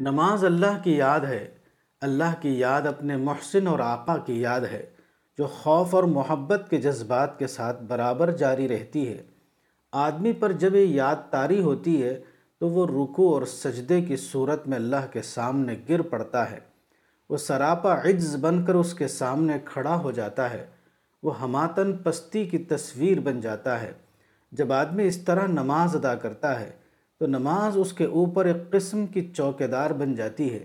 [0.00, 1.54] نماز اللہ کی یاد ہے۔
[2.00, 4.93] اللہ کی یاد اپنے محسن اور آقا کی یاد ہے۔
[5.38, 9.22] جو خوف اور محبت کے جذبات کے ساتھ برابر جاری رہتی ہے۔
[9.92, 12.20] آدمی پر جب یہ یاد تاری ہوتی ہے،
[12.60, 16.58] تو وہ رکو اور سجدے کی صورت میں اللہ کے سامنے گر پڑتا ہے۔
[17.30, 20.66] وہ سراپا عجز بن کر اس کے سامنے کھڑا ہو جاتا ہے۔
[21.22, 23.92] وہ ہماتن پستی کی تصویر بن جاتا ہے۔
[24.52, 26.70] جب آدمی اس طرح نماز ادا کرتا ہے،
[27.18, 30.64] تو نماز اس کے اوپر ایک قسم کی چوکیدار بن جاتی ہے۔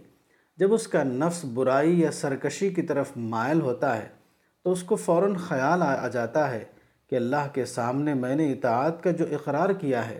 [0.57, 4.18] جب اس کا نفس برائی یا سرکشی کی طرف مائل ہوتا ہے
[4.69, 6.65] تو اس کو فوراً خیال آ جاتا ہے
[7.09, 10.19] کہ اللہ کے سامنے میں نے اطاعت کا جو اقرار کیا ہے،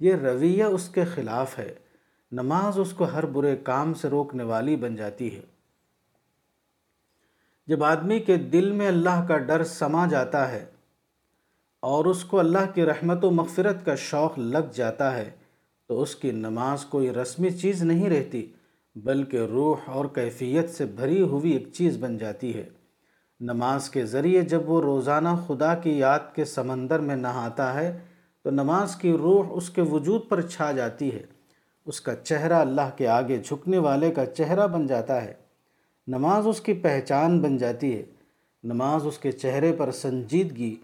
[0.00, 1.74] یہ رویہ اس کے خلاف ہے۔
[2.32, 5.40] نماز اس کو ہر برے کام سے روکنے والی بن جاتی ہے۔
[7.66, 10.64] جب آدمی کے دل میں اللہ کا ڈر سما جاتا ہے
[11.80, 15.30] اور اس کو اللہ کی رحمت و مغفرت کا شوق لگ جاتا ہے،
[15.86, 18.52] تو اس کی نماز کوئی رسمی چیز نہیں رہتی،
[18.96, 22.68] بلکہ روح اور کیفیت سے بھری ہوئی ایک چیز بن جاتی ہے۔
[23.40, 27.98] نماز کے ذریعے جب وہ روزانہ خدا کی یاد کے سمندر میں نہاتا ہے،
[28.42, 31.22] تو نماز کی روح اس کے وجود پر چھا جاتی ہے۔
[31.86, 35.34] اس کا چہرہ اللہ کے آگے جھکنے والے کا چہرہ بن جاتا ہے۔
[36.06, 38.02] نماز اس کی پہچان بن جاتی ہے۔
[38.64, 40.76] نماز اس کے چہرے پر سنجیدگی،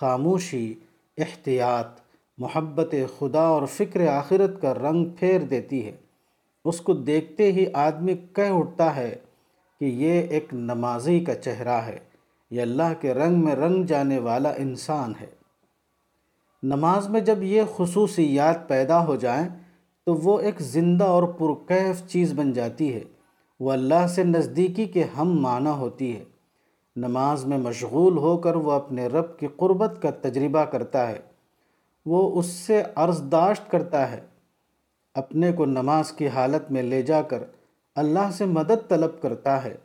[0.00, 0.74] خاموشی،
[1.18, 2.00] احتیاط،
[2.38, 5.92] محبت خدا اور فکر آخرت کا رنگ پھیر دیتی ہے۔
[6.64, 9.14] اس کو دیکھتے ہی آدمی کہہ اٹھتا ہے۔
[9.82, 11.98] کہ یہ ایک نمازی کا چہرہ ہے،
[12.50, 15.26] یہ اللہ کے رنگ میں رنگ جانے والا انسان ہے۔
[16.62, 19.48] نماز میں جب یہ خصوصیات پیدا ہو جائیں،
[20.06, 23.00] تو وہ ایک زندہ اور پرکیف چیز بن جاتی ہے۔
[23.60, 26.24] وہ اللہ سے نزدیکی کے ہم معنی ہوتی ہے۔
[26.96, 31.18] نماز میں مشغول ہو کر وہ اپنے رب کی قربت کا تجربہ کرتا ہے۔
[32.06, 34.20] وہ اس سے عرض داشت کرتا ہے۔
[35.14, 37.42] اپنے کو نماز کی حالت میں لے جا کر
[37.94, 39.76] اللہ سے مدد طلب کرتا ہے۔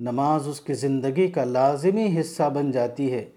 [0.00, 3.30] نماز اس کی زندگی کا لازمی حصہ بن جاتی ہے۔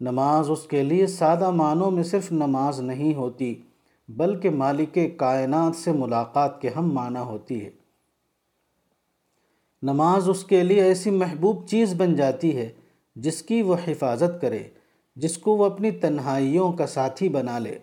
[0.00, 3.62] نماز اس کے لیے سادہ معنوں میں صرف نماز نہیں ہوتی،
[4.08, 7.70] بلکہ مالک کائنات سے ملاقات کے ہم معنی ہوتی ہے۔
[9.82, 12.72] نماز اس کے لیے ایسی محبوب چیز بن جاتی ہے
[13.16, 14.62] جس کی وہ حفاظت کرے،
[15.16, 17.78] جس کو وہ اپنی تنہائیوں کا ساتھی بنا لے۔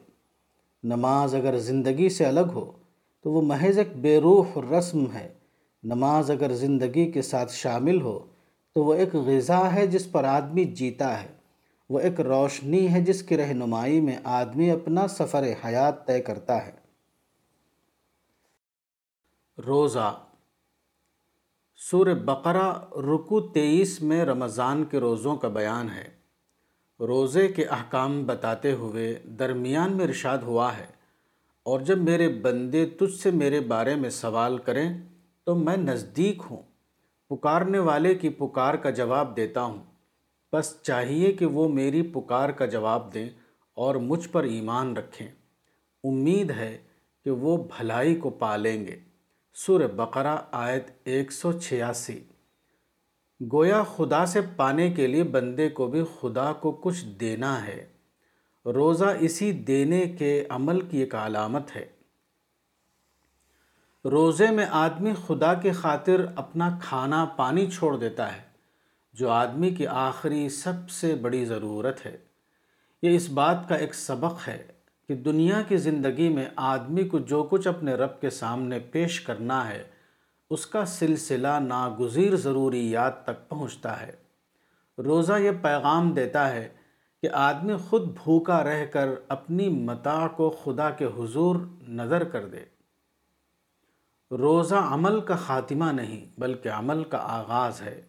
[0.83, 2.71] نماز اگر زندگی سے الگ ہو
[3.21, 5.42] تو وہ محض ایک بے روح رسم ہے۔
[5.83, 8.19] نماز اگر زندگی کے ساتھ شامل ہو
[8.75, 11.31] تو وہ ایک غذا ہے جس پر آدمی جیتا ہے۔
[11.89, 16.71] وہ ایک روشنی ہے جس کی رہنمائی میں آدمی اپنا سفر حیات طے کرتا ہے۔
[19.57, 20.15] روزہ۔
[21.79, 22.69] سور بقرہ
[23.01, 26.07] رکو تیئیس میں رمضان کے روزوں کا بیان ہے۔
[26.99, 30.85] روزے کے احکام بتاتے ہوئے درمیان میں رشاد ہوا ہے،
[31.65, 34.89] اور جب میرے بندے تجھ سے میرے بارے میں سوال کریں
[35.45, 36.61] تو میں نزدیک ہوں۔
[37.29, 39.83] پکارنے والے کی پکار کا جواب دیتا ہوں۔
[40.53, 43.29] بس چاہیے کہ وہ میری پکار کا جواب دیں
[43.73, 45.27] اور مجھ پر ایمان رکھیں۔
[46.03, 46.77] امید ہے
[47.23, 48.99] کہ وہ بھلائی کو پالیں گے۔
[49.53, 52.19] سور بقرہ آیت ایک سو چھیاسی۔
[53.53, 57.85] گویا خدا سے پانے کے لیے بندے کو بھی خدا کو کچھ دینا ہے۔
[58.65, 61.92] روزہ اسی دینے کے عمل کی ایک علامت ہے۔
[64.11, 68.41] روزے میں آدمی خدا کی خاطر اپنا کھانا پانی چھوڑ دیتا ہے،
[69.13, 72.17] جو آدمی کی آخری سب سے بڑی ضرورت ہے۔
[73.01, 74.67] یہ اس بات کا ایک سبق ہے
[75.07, 79.69] کہ دنیا کی زندگی میں آدمی کو جو کچھ اپنے رب کے سامنے پیش کرنا
[79.69, 79.83] ہے،
[80.49, 84.11] اس کا سلسلہ ناگزیر ضروریات تک پہنچتا ہے۔
[84.97, 86.69] روزہ یہ پیغام دیتا ہے
[87.21, 91.55] کہ آدمی خود بھوکا رہ کر اپنی متاع کو خدا کے حضور
[91.87, 92.72] نظر کر دے۔
[94.37, 98.01] روزہ عمل کا خاتمہ نہیں، بلکہ عمل کا آغاز ہے۔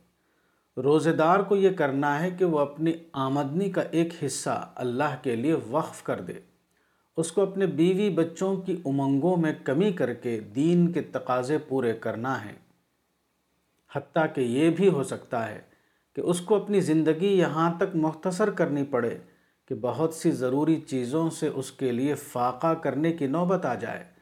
[0.77, 5.37] روزے دار کو یہ کرنا ہے کہ وہ اپنی آمدنی کا ایک حصہ اللہ کے
[5.37, 6.33] لیے وقف کر دے۔
[7.17, 11.93] اس کو اپنے بیوی بچوں کی امنگوں میں کمی کر کے دین کے تقاضے پورے
[11.93, 12.53] کرنا ہے۔
[13.97, 15.61] حتیٰ کہ یہ بھی ہو سکتا ہے
[16.17, 19.19] کہ اس کو اپنی زندگی یہاں تک مختصر کرنی پڑے
[19.69, 24.14] کہ بہت سی ضروری چیزوں سے اس کے لیے فاقہ کرنے کی نوبت آ جائے۔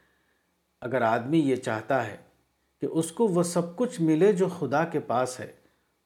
[0.83, 2.17] اگر آدمی یہ چاہتا ہے
[2.81, 5.53] کہ اس کو وہ سب کچھ ملے جو خدا کے پاس ہے،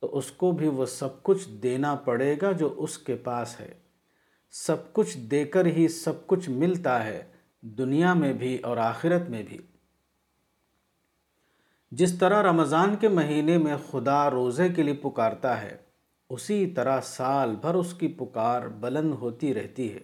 [0.00, 3.74] تو اس کو بھی وہ سب کچھ دینا پڑے گا جو اس کے پاس ہے۔
[4.50, 7.24] سب کچھ دے کر ہی سب کچھ ملتا ہے
[7.60, 9.58] دنیا میں بھی اور آخرت میں بھی۔
[11.90, 15.76] جس طرح رمضان کے مہینے میں خدا روزے کے لیے پکارتا ہے،
[16.30, 20.00] اسی طرح سال بھر اس کی پکار بلند ہوتی رہتی ہے۔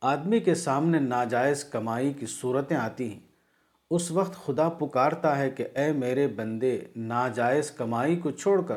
[0.00, 3.29] آدمی کے سامنے ناجائز کمائی کی صورتیں آتی ہیں۔
[3.90, 8.76] اس وقت خدا پکارتا ہے کہ اے میرے بندے، ناجائز کمائی کو چھوڑ کر،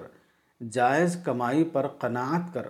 [0.72, 2.68] جائز کمائی پر قناعت کر۔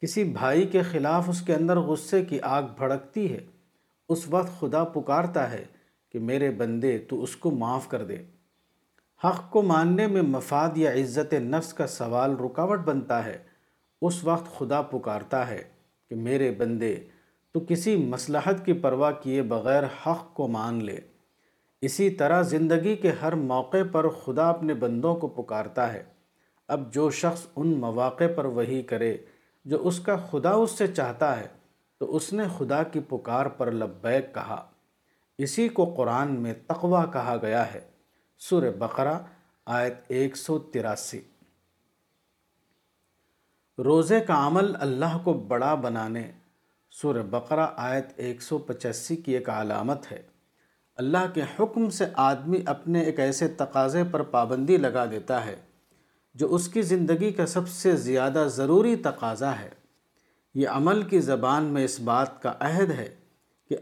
[0.00, 3.46] کسی بھائی کے خلاف اس کے اندر غصے کی آگ بھڑکتی ہے۔
[4.08, 5.64] اس وقت خدا پکارتا ہے
[6.12, 8.16] کہ میرے بندے، تو اس کو معاف کر دے۔
[9.24, 13.38] حق کو ماننے میں مفاد یا عزت نفس کا سوال رکاوٹ بنتا ہے۔
[14.02, 15.62] اس وقت خدا پکارتا ہے
[16.08, 16.96] کہ میرے بندے،
[17.52, 20.96] تو کسی مصلحت کی پرواہ کیے بغیر حق کو مان لے۔
[21.84, 26.04] اسی طرح زندگی کے ہر موقع پر خدا اپنے بندوں کو پکارتا ہے۔
[26.68, 29.16] اب جو شخص ان مواقع پر وہی کرے
[29.64, 31.48] جو اس کا خدا اس سے چاہتا ہے،
[31.98, 34.70] تو اس نے خدا کی پکار پر لبیک کہا۔
[35.38, 37.80] اسی کو قرآن میں تقوی کہا گیا ہے۔
[38.38, 39.18] سورہ بقرہ،
[39.66, 41.20] آیت ایک سو تراسی۔
[43.78, 46.32] روزے کا عمل اللہ کو بڑا بنانے۔
[46.90, 50.33] سورہ بقرہ، آیت ایک سو پچاسی کی ایک علامت ہے۔
[50.96, 55.56] اللہ کے حکم سے آدمی اپنے ایک ایسے تقاضے پر پابندی لگا دیتا ہے
[56.34, 59.70] جو اس کی زندگی کا سب سے زیادہ ضروری تقاضا ہے۔
[60.54, 63.14] یہ عمل کی زبان میں اس بات کا عہد ہے
[63.68, 63.76] کہ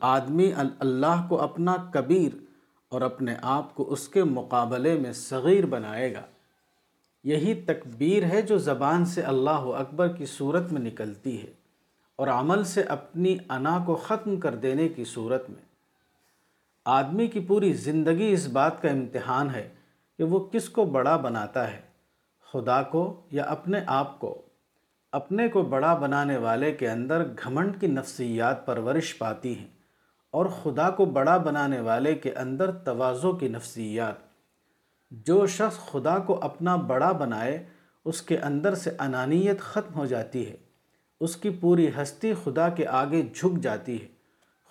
[0.00, 2.36] آدمی اللہ کو اپنا کبیر
[2.88, 6.22] اور اپنے آپ کو اس کے مقابلے میں صغیر بنائے گا۔
[7.24, 11.52] یہی تکبیر ہے جو زبان سے اللہ اکبر کی صورت میں نکلتی ہے
[12.16, 15.73] اور عمل سے اپنی انا کو ختم کر دینے کی صورت میں۔
[16.86, 19.68] آدمی کی پوری زندگی اس بات کا امتحان ہے
[20.18, 21.80] کہ وہ کس کو بڑا بناتا ہے،
[22.52, 24.42] خدا کو یا اپنے آپ کو؟
[25.12, 29.68] اپنے کو بڑا بنانے والے کے اندر گھمنڈ کی نفسیات پرورش پاتی ہیں
[30.30, 34.14] اور خدا کو بڑا بنانے والے کے اندر توازو کی نفسیات۔
[35.10, 37.64] جو شخص خدا کو اپنا بڑا بنائے،
[38.04, 40.56] اس کے اندر سے انانیت ختم ہو جاتی ہے،
[41.20, 44.13] اس کی پوری ہستی خدا کے آگے جھک جاتی ہے۔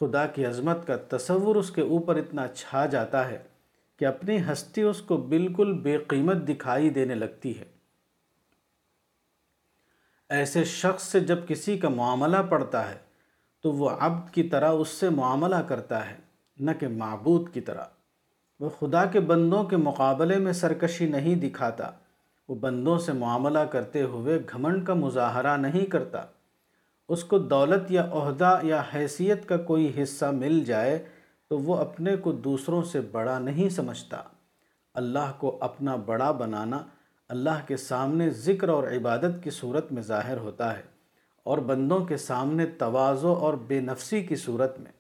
[0.04, 3.44] خدا کی عظمت کا تصور اس کے اوپر اتنا چھا جاتا ہے
[4.00, 7.66] کہ اپنی ہستی اس کو بالکل بے قیمت دکھائی دینے لگتی ہے۔
[10.30, 12.96] ایسے شخص سے جب کسی کا معاملہ پڑتا ہے
[13.62, 16.16] تو وہ عبد کی طرح اس سے معاملہ کرتا ہے،
[16.60, 17.86] نہ کہ معبود کی طرح۔
[18.60, 21.92] وہ خدا کے بندوں کے مقابلے میں سرکشی نہیں دکھاتا،
[22.50, 26.26] وہ بندوں سے معاملہ کرتے ہوئے گھمنڈ کا مظاہرہ نہیں کرتا۔
[27.10, 31.06] اس کو دولت یا عہدہ یا حیثیت کا کوئی حصہ مل جائے
[31.50, 34.24] تو وہ اپنے کو دوسروں سے بڑا نہیں سمجھتا۔
[34.94, 36.86] اللہ کو اپنا بڑا بنانا
[37.30, 40.84] اللہ کے سامنے ذکر اور عبادت کی صورت میں ظاہر ہوتا ہے
[41.44, 44.92] اور بندوں کے سامنے توازو اور بے نفسی کی صورت میں۔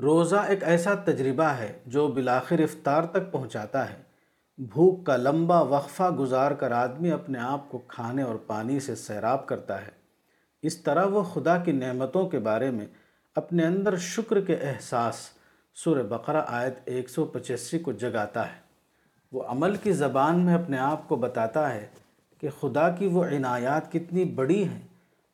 [0.00, 4.07] روزہ ایک ایسا تجربہ ہے جو بلاخر افطار تک پہنچاتا ہے۔
[4.58, 9.46] بھوک کا لمبا وقفہ گزار کر آدمی اپنے آپ کو کھانے اور پانی سے سیراب
[9.46, 9.90] کرتا ہے۔
[10.62, 12.86] اس طرح وہ خدا کی نعمتوں کے بارے میں
[13.36, 15.14] اپنے اندر شکر کے احساس
[15.74, 18.60] سور بقرہ آیت ایک سو پچاسی کو جگاتا ہے۔
[19.32, 21.86] وہ عمل کی زبان میں اپنے آپ کو بتاتا ہے
[22.40, 24.82] کہ خدا کی وہ عنایات کتنی بڑی ہیں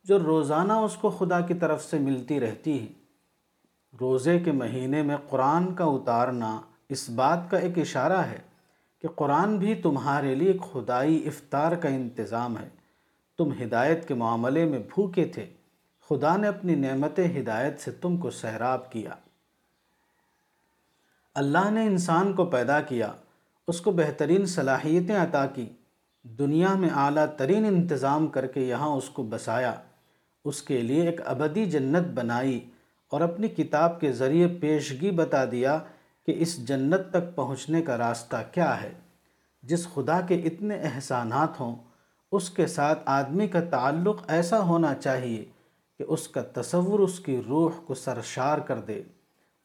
[0.03, 2.93] جو روزانہ اس کو خدا کی طرف سے ملتی رہتی ہیں۔
[4.01, 8.44] روزے کے مہینے میں قرآن کا اتارنا اس بات کا ایک اشارہ ہے
[9.05, 12.69] کہ قرآن بھی تمہارے لیے خدائی افطار کا انتظام ہے۔
[13.37, 15.45] تم ہدایت کے معاملے میں بھوکے تھے۔
[16.09, 19.09] خدا نے اپنی نعمت ہدایت سے تم کو سہراب کیا۔
[21.35, 23.11] اللہ نے انسان کو پیدا کیا۔
[23.67, 25.65] اس کو بہترین صلاحیتیں عطا کی۔
[26.23, 29.75] دنیا میں اعلیٰ ترین انتظام کر کے یہاں اس کو بسایا۔
[30.45, 32.69] اس کے لیے ایک ابدی جنت بنائی
[33.09, 35.79] اور اپنی کتاب کے ذریعے پیشگی بتا دیا۔
[36.25, 38.91] کہ اس جنت تک پہنچنے کا راستہ کیا ہے؟
[39.63, 41.75] جس خدا کے اتنے احسانات ہوں،
[42.31, 45.45] اس کے ساتھ آدمی کا تعلق ایسا ہونا چاہیے
[45.97, 49.03] کہ اس کا تصور اس کی روح کو سرشار کر دے۔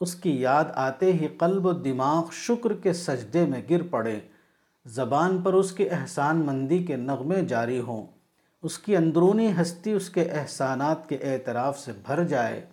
[0.00, 4.20] اس کی یاد آتے ہی قلب و دماغ شکر کے سجدے میں گر پڑے۔
[4.86, 8.06] زبان پر اس کی احسان مندی کے نغمے جاری ہوں۔
[8.62, 12.66] اس کی اندرونی ہستی اس کے احسانات کے اعتراف سے بھر جائے۔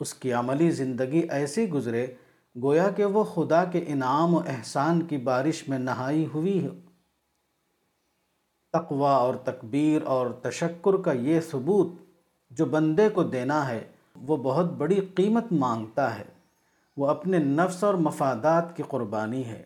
[0.00, 2.06] اس کی عملی زندگی ایسی گزرے
[2.62, 6.74] گویا کہ وہ خدا کے انعام و احسان کی بارش میں نہائی ہوئی ہو
[8.72, 11.88] تقوی اور تکبیر اور تشکر کا یہ ثبوت
[12.50, 13.84] جو بندے کو دینا ہے،
[14.16, 16.24] وہ بہت بڑی قیمت مانگتا ہے۔
[16.96, 19.64] وہ اپنے نفس اور مفادات کی قربانی ہے۔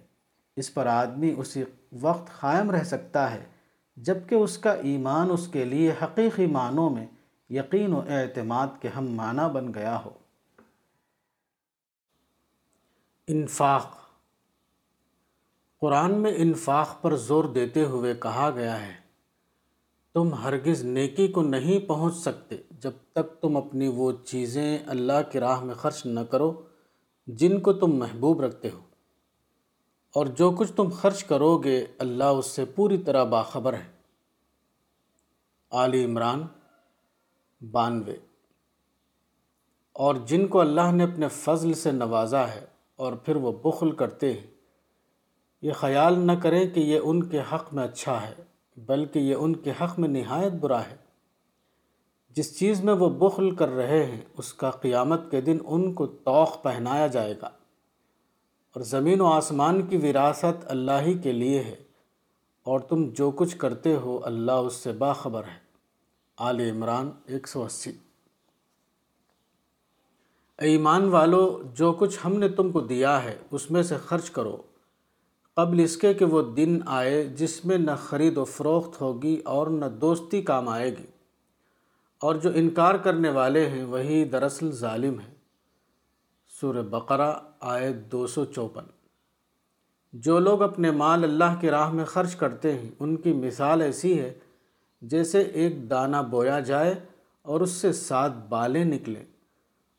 [0.57, 1.65] اس پر آدمی اسی
[2.01, 3.45] وقت قائم رہ سکتا ہے،
[3.97, 7.07] جبکہ اس کا ایمان اس کے لیے حقیقی معنوں میں
[7.51, 10.11] یقین و اعتماد کے ہم معنی بن گیا ہو۔
[13.31, 13.97] انفاق۔
[15.81, 18.93] قرآن میں انفاق پر زور دیتے ہوئے کہا گیا ہے،
[20.15, 25.41] تم ہرگز نیکی کو نہیں پہنچ سکتے جب تک تم اپنی وہ چیزیں اللہ کی
[25.41, 26.67] راہ میں خرچ نہ کرو
[27.27, 28.81] جن کو تم محبوب رکھتے ہو۔
[30.15, 33.93] اور جو کچھ تم خرچ کرو گے، اللہ اس سے پوری طرح باخبر ہے۔
[35.71, 36.47] علی عمران
[37.71, 38.17] بانوے۔
[39.93, 42.70] اور جن کو اللہ نے اپنے فضل سے نوازا ہے
[43.01, 44.47] اور پھر وہ بخل کرتے ہیں۔
[45.63, 48.35] یہ خیال نہ کریں کہ یہ ان کے حق میں اچھا ہے،
[48.77, 50.97] بلکہ یہ ان کے حق میں نہایت برا ہے۔
[52.31, 56.07] جس چیز میں وہ بخل کر رہے ہیں، اس کا قیامت کے دن ان کو
[56.07, 57.51] توق پہنایا جائے گا۔
[58.75, 61.77] اور زمین و آسمان کی وراثت اللہ ہی کے لیے ہے،
[62.63, 65.61] اور تم جو کچھ کرتے ہو، اللہ اس سے باخبر ہے۔
[66.37, 67.93] آل عمران ایک سو اسی۔
[70.61, 74.57] ایمان والو، جو کچھ ہم نے تم کو دیا ہے، اس میں سے خرچ کرو۔
[75.57, 79.67] قبل اس کے کہ وہ دن آئے جس میں نہ خرید و فروخت ہوگی اور
[79.67, 81.07] نہ دوستی کام آئے گی۔
[82.21, 85.35] اور جو انکار کرنے والے ہیں، وہی دراصل ظالم ہیں۔
[86.61, 88.85] سور بقرہ آئے دو سو چوپن۔
[90.13, 94.21] جو لوگ اپنے مال اللہ کی راہ میں خرچ کرتے ہیں، ان کی مثال ایسی
[94.21, 94.35] ہے،
[95.03, 96.95] جیسے ایک دانہ بویا جائے
[97.43, 99.25] اور اس سے سات بالیں نکلیں۔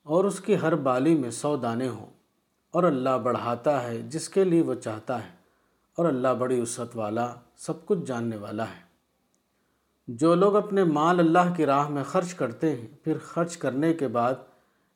[0.02, 2.06] اور اس کی ہر بالی میں سو دانے ہوں۔
[2.70, 5.30] اور اللہ بڑھاتا ہے جس کے لیے وہ چاہتا ہے۔
[5.96, 8.82] اور اللہ بڑی وسعت والا، سب کچھ جاننے والا ہے۔
[10.08, 14.08] جو لوگ اپنے مال اللہ کی راہ میں خرچ کرتے ہیں، پھر خرچ کرنے کے
[14.08, 14.32] بعد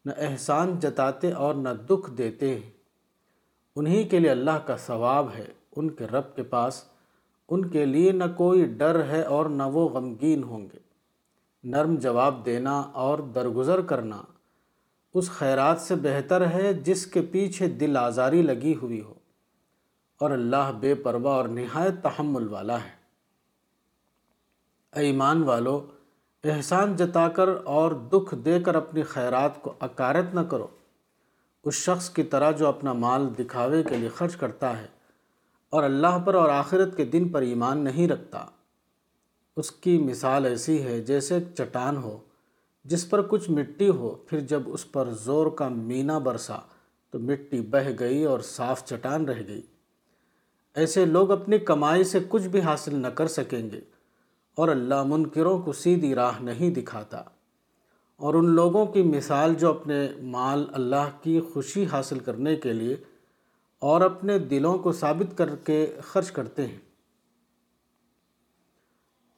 [0.04, 2.70] نہ احسان جتاتے اور نہ دکھ دیتے ہیں۔
[3.76, 5.46] انہی کے لیے اللہ کا ثواب ہے،
[5.76, 6.84] ان کے رب کے پاس۔
[7.48, 10.78] ان کے لیے نہ کوئی ڈر ہے اور نہ وہ غمگین ہوں گے۔
[11.64, 14.22] نرم جواب دینا اور درگزر کرنا
[15.16, 19.14] اس خیرات سے بہتر ہے جس کے پیچھے دل آزاری لگی ہوئی ہو۔
[20.20, 22.90] اور اللہ بے پرواہ اور نہایت تحمل والا ہے۔
[24.92, 25.86] ایمان والو،
[26.44, 30.66] احسان جتا کر اور دکھ دے کر اپنی خیرات کو اکارت نہ کرو۔
[31.64, 34.86] اس شخص کی طرح جو اپنا مال دکھاوے کے لیے خرچ کرتا ہے
[35.70, 38.46] اور اللہ پر اور آخرت کے دن پر ایمان نہیں رکھتا۔
[39.56, 42.18] اس کی مثال ایسی ہے جیسے ایک چٹان ہو۔
[42.86, 46.58] جس پر کچھ مٹی ہو، پھر جب اس پر زور کا مینا برسا
[47.10, 49.62] تو مٹی بہہ گئی اور صاف چٹان رہ گئی۔
[50.74, 53.80] ایسے لوگ اپنی کمائی سے کچھ بھی حاصل نہ کر سکیں گے
[54.54, 57.22] اور اللہ منکروں کو سیدھی راہ نہیں دکھاتا۔
[58.16, 62.96] اور ان لوگوں کی مثال جو اپنے مال اللہ کی خوشی حاصل کرنے کے لیے
[63.78, 66.78] اور اپنے دلوں کو ثابت کر کے خرچ کرتے ہیں۔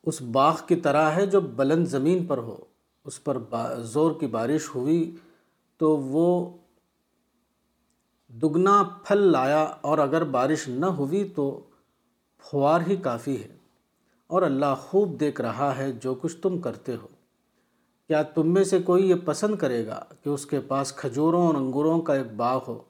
[0.06, 2.56] اس باغ کی طرح ہے جو بلند زمین پر ہو۔
[3.04, 3.38] اس پر
[3.78, 5.16] زور کی بارش ہوئی
[5.78, 6.56] تو وہ
[8.28, 11.60] دگنا پھل لایا اور اگر بارش نہ ہوئی تو
[12.50, 13.56] پھوار ہی کافی ہے
[14.26, 17.06] اور اللہ خوب دیکھ رہا ہے جو کچھ تم کرتے ہو۔
[18.06, 21.54] کیا تم میں سے کوئی یہ پسند کرے گا کہ اس کے پاس کھجوروں اور
[21.54, 22.82] انگوروں کا ایک باغ ہو؟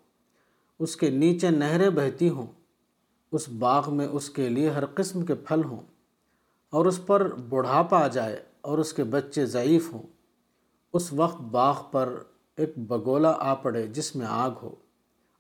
[0.79, 2.47] اس کے نیچے نہریں بہتی ہوں،
[3.33, 5.81] اس باغ میں اس کے لیے ہر قسم کے پھل ہوں
[6.71, 10.03] اور اس پر بڑھاپا آ جائے۔ اور اس کے بچے ضعیف ہوں۔
[10.93, 12.23] اس وقت باغ پر
[12.57, 14.75] ایک بگولا آ پڑے جس میں آگ ہو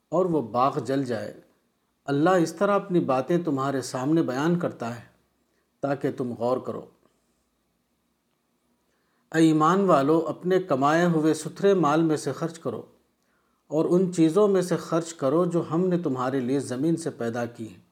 [0.08, 1.40] اور وہ باغ جل جائے۔
[2.04, 5.04] اللہ اس طرح اپنی باتیں تمہارے سامنے بیان کرتا ہے
[5.80, 6.86] تاکہ تم غور کرو۔
[9.34, 12.82] اے ایمان والو، اپنے کمائے ہوئے ستھرے مال میں سے خرچ کرو
[13.66, 17.44] اور ان چیزوں میں سے خرچ کرو جو ہم نے تمہارے لیے زمین سے پیدا
[17.46, 17.82] کی ہیں۔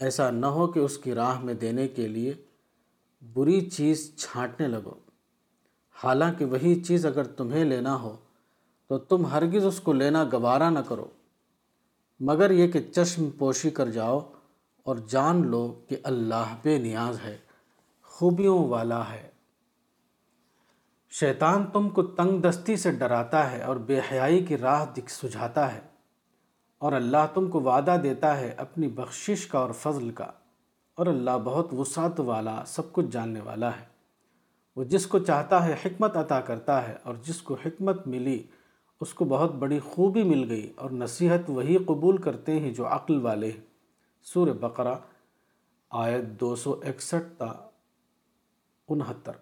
[0.00, 2.34] ایسا نہ ہو کہ اس کی راہ میں دینے کے لیے
[3.22, 4.94] بری چیز چھانٹنے لگو۔
[5.96, 8.14] حالانکہ وہی چیز اگر تمہیں لینا ہو،
[8.90, 11.06] تو تم ہرگز اس کو لینا گوارا نہ کرو۔
[12.20, 14.18] مگر یہ کہ چشم پوشی کر جاؤ
[14.86, 17.36] اور جان لو کہ اللہ بے نیاز ہے،
[18.02, 19.28] خوبیوں والا ہے۔
[21.12, 25.72] شیطان تم کو تنگ دستی سے ڈراتا ہے اور بے حیائی کی راہ دکھ سجھاتا
[25.74, 25.80] ہے،
[26.78, 30.30] اور اللہ تم کو وعدہ دیتا ہے اپنی بخشش کا اور فضل کا۔
[30.94, 33.84] اور اللہ بہت وسعت والا، سب کچھ جاننے والا ہے۔
[34.76, 38.42] وہ جس کو چاہتا ہے حکمت عطا کرتا ہے اور جس کو حکمت ملی،
[39.00, 43.20] اس کو بہت بڑی خوبی مل گئی اور نصیحت وہی قبول کرتے ہیں جو عقل
[43.20, 43.60] والے ہیں۔
[44.22, 44.94] سور بقرہ،
[45.90, 47.46] آیت دو سو اکسٹھ تا
[48.88, 49.32] انہتر۔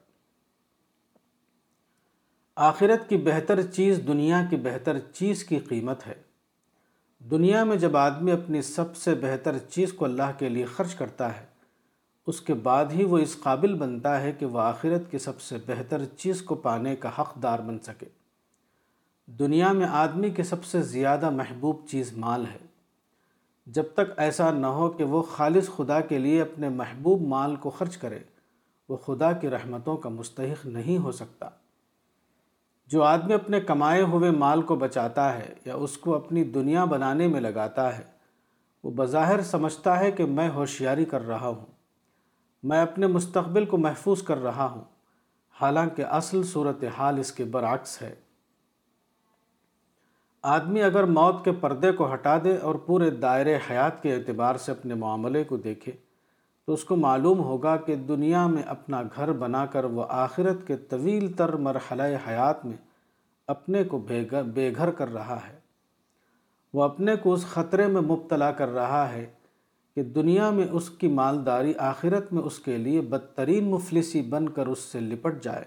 [2.57, 6.30] آخرت کی بہتر چیز دنیا کی بہتر چیز کی قیمت ہے۔
[7.21, 11.41] دنیا میں جب آدمی اپنی سب سے بہتر چیز کو اللہ کے لیے خرچ کرتا
[11.41, 11.45] ہے،
[12.27, 15.57] اس کے بعد ہی وہ اس قابل بنتا ہے کہ وہ آخرت کی سب سے
[15.67, 18.07] بہتر چیز کو پانے کا حقدار بن سکے۔
[19.27, 22.59] دنیا میں آدمی کی سب سے زیادہ محبوب چیز مال ہے۔
[23.67, 27.71] جب تک ایسا نہ ہو کہ وہ خالص خدا کے لیے اپنے محبوب مال کو
[27.71, 28.19] خرچ کرے،
[28.89, 31.49] وہ خدا کی رحمتوں کا مستحق نہیں ہو سکتا۔
[32.91, 37.29] جو آدمی اپنے کمائے ہوئے مال کو بچاتا ہے یا اس کو اپنی دنیا بنانے
[37.29, 38.03] میں لگاتا ہے،
[38.85, 41.67] وہ بظاہر سمجھتا ہے کہ میں ہوشیاری کر رہا ہوں۔
[42.63, 44.85] میں اپنے مستقبل کو محفوظ کر رہا ہوں۔
[45.61, 48.15] حالانکہ اصل صورت حال اس کے برعکس ہے۔
[50.43, 54.73] آدمی اگر موت کے پردے کو ہٹا دے اور پورے دائرے حیات کے اعتبار سے
[54.73, 55.93] اپنے معاملے کو دیکھے
[56.67, 60.77] تو اس کو معلوم ہوگا کہ دنیا میں اپنا گھر بنا کر وہ آخرت کے
[60.77, 62.77] طویل تر مرحلہ حیات میں
[63.47, 65.59] اپنے کو بے گھر بے گھر کر رہا ہے۔
[66.75, 69.27] وہ اپنے کو اس خطرے میں مبتلا کر رہا ہے
[69.95, 74.67] کہ دنیا میں اس کی مالداری آخرت میں اس کے لیے بدترین مفلسی بن کر
[74.67, 75.65] اس سے لپٹ جائے۔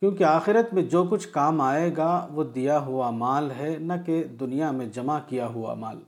[0.00, 4.24] کیونکہ آخرت میں جو کچھ کام آئے گا وہ دیا ہوا مال ہے، نہ کہ
[4.24, 6.00] دنیا میں جمع کیا ہوا مال۔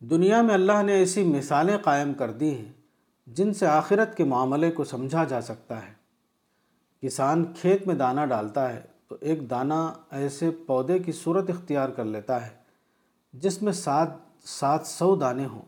[0.00, 2.72] دنیا میں اللہ نے ایسی مثالیں قائم کر دی ہیں
[3.26, 5.92] جن سے آخرت کے معاملے کو سمجھا جا سکتا ہے۔
[7.02, 12.04] کسان کھیت میں دانہ ڈالتا ہے تو ایک دانہ ایسے پودے کی صورت اختیار کر
[12.04, 12.50] لیتا ہے
[13.32, 14.08] جس میں سات
[14.44, 15.62] سات سو دانے ہوں۔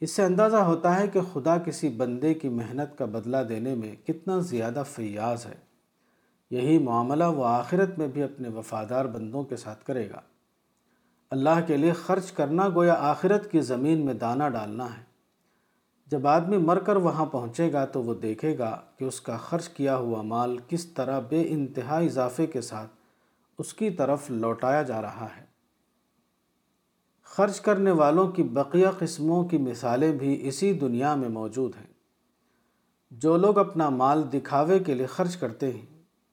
[0.00, 4.06] اس سے اندازہ ہوتا ہے کہ خدا کسی بندے کی محنت کا بدلہ دینے میں
[4.06, 5.54] کتنا زیادہ فیاض ہے۔
[6.50, 10.20] یہی معاملہ وہ آخرت میں بھی اپنے وفادار بندوں کے ساتھ کرے گا۔
[11.32, 15.02] اللہ کے لیے خرچ کرنا گویا آخرت کی زمین میں دانہ ڈالنا ہے۔
[16.06, 19.68] جب آدمی مر کر وہاں پہنچے گا تو وہ دیکھے گا کہ اس کا خرچ
[19.68, 22.90] کیا ہوا مال کس طرح بے انتہا اضافے کے ساتھ
[23.58, 25.44] اس کی طرف لوٹایا جا رہا ہے۔
[27.24, 31.92] خرچ کرنے والوں کی بقیہ قسموں کی مثالیں بھی اسی دنیا میں موجود ہیں۔
[33.10, 35.86] جو لوگ اپنا مال دکھاوے کے لیے خرچ کرتے ہیں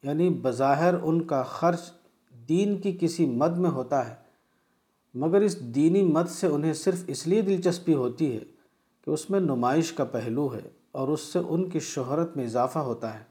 [0.04, 1.82] یعنی بظاہر ان کا خرچ
[2.50, 4.29] دین کی کسی مد میں ہوتا ہے
[5.14, 8.40] مگر اس دینی مد سے انہیں صرف اس لیے دلچسپی ہوتی ہے
[9.06, 12.80] کہ اس میں نمائش کا پہلو ہے اور اس سے ان کی شہرت میں اضافہ
[12.80, 13.24] ہوتا ہے۔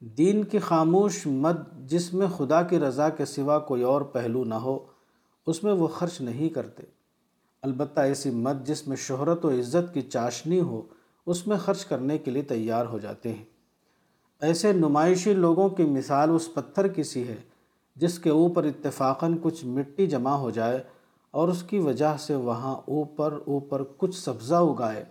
[0.00, 4.54] دین کی خاموش مد جس میں خدا کی رضا کے سوا کوئی اور پہلو نہ
[4.54, 4.78] ہو،
[5.46, 6.82] اس میں وہ خرچ نہیں کرتے۔
[7.62, 10.82] البتہ ایسی مت جس میں شہرت و عزت کی چاشنی ہو،
[11.26, 13.44] اس میں خرچ کرنے کے لیے تیار ہو جاتے ہیں۔
[14.40, 17.51] ایسے نمائشی لوگوں کی مثال اس پتھر کی سی ہے
[17.96, 20.82] جس کے اوپر اتفاقاً کچھ مٹی جمع ہو جائے
[21.30, 25.04] اور اس کی وجہ سے وہاں اوپر اوپر کچھ سبزہ اگائے۔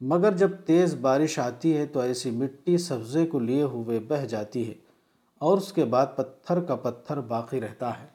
[0.00, 4.68] مگر جب تیز بارش آتی ہے تو ایسی مٹی سبزے کو لیے ہوئے بہہ جاتی
[4.68, 4.74] ہے
[5.38, 8.06] اور اس کے بعد پتھر کا پتھر باقی رہتا ہے۔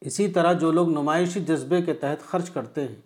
[0.00, 2.96] اسی طرح جو لوگ نمائشی جذبے کے تحت خرچ کرتے ہیں،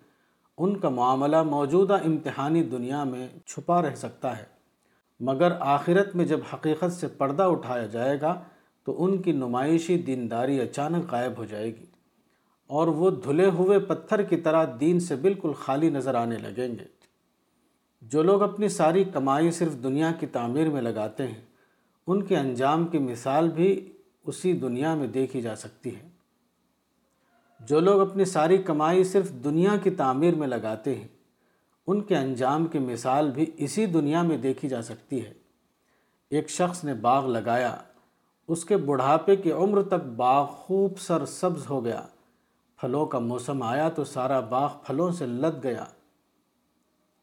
[0.58, 4.44] ان کا معاملہ موجودہ امتحانی دنیا میں چھپا رہ سکتا ہے۔
[5.20, 8.40] مگر آخرت میں جب حقیقت سے پردہ اٹھایا جائے گا
[8.84, 11.84] تو ان کی نمائشی دینداری اچانک غائب ہو جائے گی
[12.66, 16.84] اور وہ دھلے ہوئے پتھر کی طرح دین سے بالکل خالی نظر آنے لگیں گے۔
[18.02, 21.40] جو لوگ اپنی ساری کمائی صرف دنیا کی تعمیر میں لگاتے ہیں،
[22.06, 23.92] ان کے انجام کی مثال بھی
[24.26, 26.08] اسی دنیا میں دیکھی جا سکتی ہے۔
[27.60, 31.08] جو لوگ اپنی ساری کمائی صرف دنیا کی تعمیر میں لگاتے ہیں،
[31.86, 35.32] ان کے انجام کی مثال بھی اسی دنیا میں دیکھی جا سکتی ہے۔
[36.30, 37.76] ایک شخص نے باغ لگایا۔
[38.48, 42.02] اس کے بڑھاپے کی عمر تک باغ خوب سر سبز ہو گیا۔
[42.80, 45.84] پھلوں کا موسم آیا تو سارا باغ پھلوں سے لد گیا۔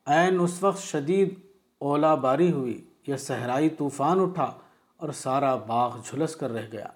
[0.06, 1.34] عین اس وقت شدید
[1.80, 4.52] اولا باری ہوئی۔ یا صحرائی طوفان اٹھا
[4.98, 6.88] اور سارا باغ جھلس کر رہ گیا۔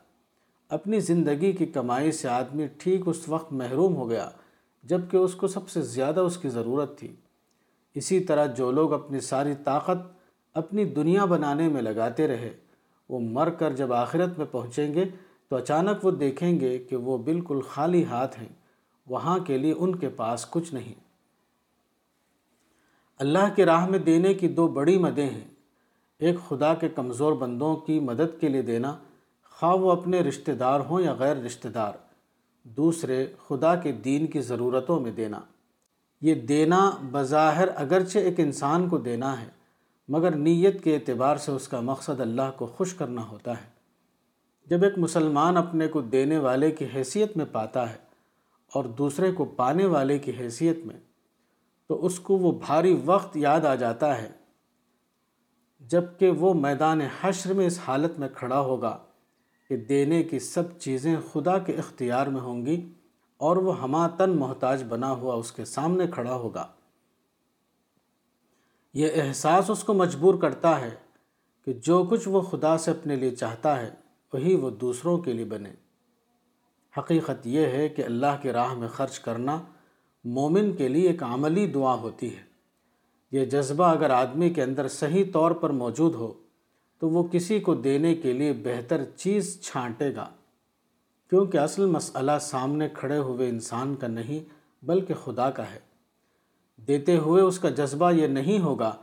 [0.69, 4.29] اپنی زندگی کی کمائی سے آدمی ٹھیک اس وقت محروم ہو گیا
[4.83, 7.15] جبکہ اس کو سب سے زیادہ اس کی ضرورت تھی۔
[7.93, 9.97] اسی طرح جو لوگ اپنی ساری طاقت
[10.53, 12.53] اپنی دنیا بنانے میں لگاتے رہے
[13.09, 15.05] وہ مر کر جب آخرت میں پہنچیں گے
[15.49, 18.49] تو اچانک وہ دیکھیں گے کہ وہ بالکل خالی ہاتھ ہیں،
[19.07, 20.93] وہاں کے لیے ان کے پاس کچھ نہیں۔
[23.19, 25.47] اللہ کے راہ میں دینے کی دو بڑی مدیں ہیں۔
[26.19, 28.97] ایک خدا کے کمزور بندوں کی مدد کے لیے دینا،
[29.51, 31.93] خواہ وہ اپنے رشتہ دار ہوں یا غیر رشتہ دار۔
[32.63, 35.39] دوسرے، خدا کے دین کی ضرورتوں میں دینا۔
[36.21, 39.62] یہ دینا بظاہر اگرچہ ایک انسان کو دینا ہے۔
[40.07, 43.69] مگر نیت کے اعتبار سے اس کا مقصد اللہ کو خوش کرنا ہوتا ہے۔
[44.65, 47.97] جب ایک مسلمان اپنے کو دینے والے کی حیثیت میں پاتا ہے
[48.73, 50.99] اور دوسرے کو پانے والے کی حیثیت میں،
[51.87, 54.31] تو اس کو وہ بھاری وقت یاد آ جاتا ہے۔
[55.79, 58.97] جبکہ وہ میدان حشر میں اس حالت میں کھڑا ہوگا
[59.69, 62.93] کہ دینے کی سب چیزیں خدا کے اختیار میں ہوں گی
[63.37, 66.67] اور وہ ہما تن محتاج بنا ہوا اس کے سامنے کھڑا ہوگا۔
[68.93, 70.89] یہ احساس اس کو مجبور کرتا ہے
[71.65, 73.89] کہ جو کچھ وہ خدا سے اپنے لیے چاہتا ہے،
[74.33, 75.71] وہی وہ دوسروں کے لیے بنے۔
[76.97, 79.61] حقیقت یہ ہے کہ اللہ کے راہ میں خرچ کرنا
[80.25, 82.43] مومن کے لیے ایک عملی دعا ہوتی ہے۔
[83.31, 86.33] یہ جذبہ اگر آدمی کے اندر صحیح طور پر موجود ہو،
[86.99, 90.29] تو وہ کسی کو دینے کے لیے بہتر چیز چھانٹے گا۔
[91.29, 94.39] کیونکہ اصل مسئلہ سامنے کھڑے ہوئے انسان کا نہیں،
[94.85, 95.92] بلکہ خدا کا ہے۔
[96.87, 98.95] دیتے ہوئے اس کا جذبہ یہ نہیں ہوگا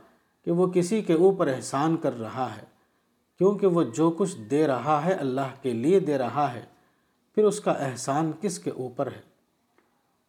[0.47, 2.65] کہ وہ کسی کے اوپر احسان کر رہا ہے،
[3.39, 6.65] کیونکہ وہ جو کچھ دے رہا ہے اللہ کے لیے دے رہا ہے،
[7.37, 9.21] پھر اس کا احسان کس کے اوپر ہے؟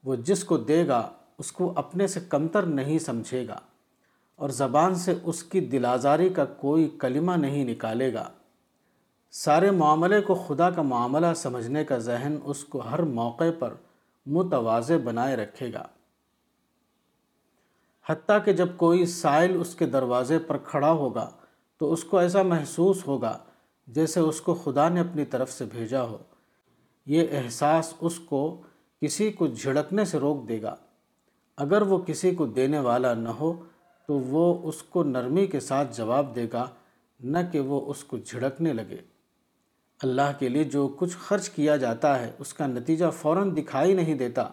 [0.05, 3.59] وہ جس کو دے گا، اس کو اپنے سے کمتر نہیں سمجھے گا،
[4.39, 8.29] اور زبان سے اس کی دلازاری کا کوئی کلمہ نہیں نکالے گا۔
[9.33, 13.75] سارے معاملے کو خدا کا معاملہ سمجھنے کا ذہن اس کو ہر موقع پر
[14.27, 15.87] متوازے بنائے رکھے گا۔
[18.09, 21.31] حتیٰ کہ جب کوئی سائل اس کے دروازے پر کھڑا ہوگا
[21.79, 23.39] تو اس کو ایسا محسوس ہوگا
[23.87, 26.19] جیسے اس کو خدا نے اپنی طرف سے بھیجا ہو۔
[27.07, 28.63] یہ احساس اس کو
[29.03, 30.77] کسی کو جھڑکنے سے روک دے گا۔
[31.57, 33.65] اگر وہ کسی کو دینے والا نہ ہو
[34.07, 36.67] تو وہ اس کو نرمی کے ساتھ جواب دے گا،
[37.21, 38.97] نہ کہ وہ اس کو جھڑکنے لگے۔
[40.03, 44.15] اللہ کے لیے جو کچھ خرچ کیا جاتا ہے، اس کا نتیجہ فوراً دکھائی نہیں
[44.15, 44.49] دیتا۔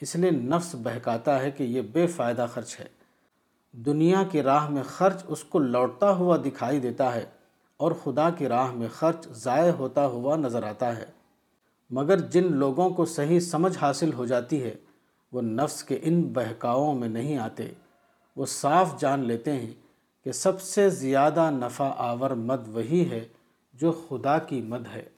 [0.00, 2.84] اس لیے نفس بہکاتا ہے کہ یہ بے فائدہ خرچ ہے۔
[3.72, 7.24] دنیا کی راہ میں خرچ اس کو لوٹتا ہوا دکھائی دیتا ہے
[7.76, 11.04] اور خدا کی راہ میں خرچ ضائع ہوتا ہوا نظر آتا ہے۔
[11.90, 14.74] مگر جن لوگوں کو صحیح سمجھ حاصل ہو جاتی ہے،
[15.32, 17.72] وہ نفس کے ان بہکاؤں میں نہیں آتے۔
[18.36, 19.72] وہ صاف جان لیتے ہیں
[20.24, 23.28] کہ سب سے زیادہ نفع آور مد وہی ہے
[23.74, 25.17] جو خدا کی مد ہے۔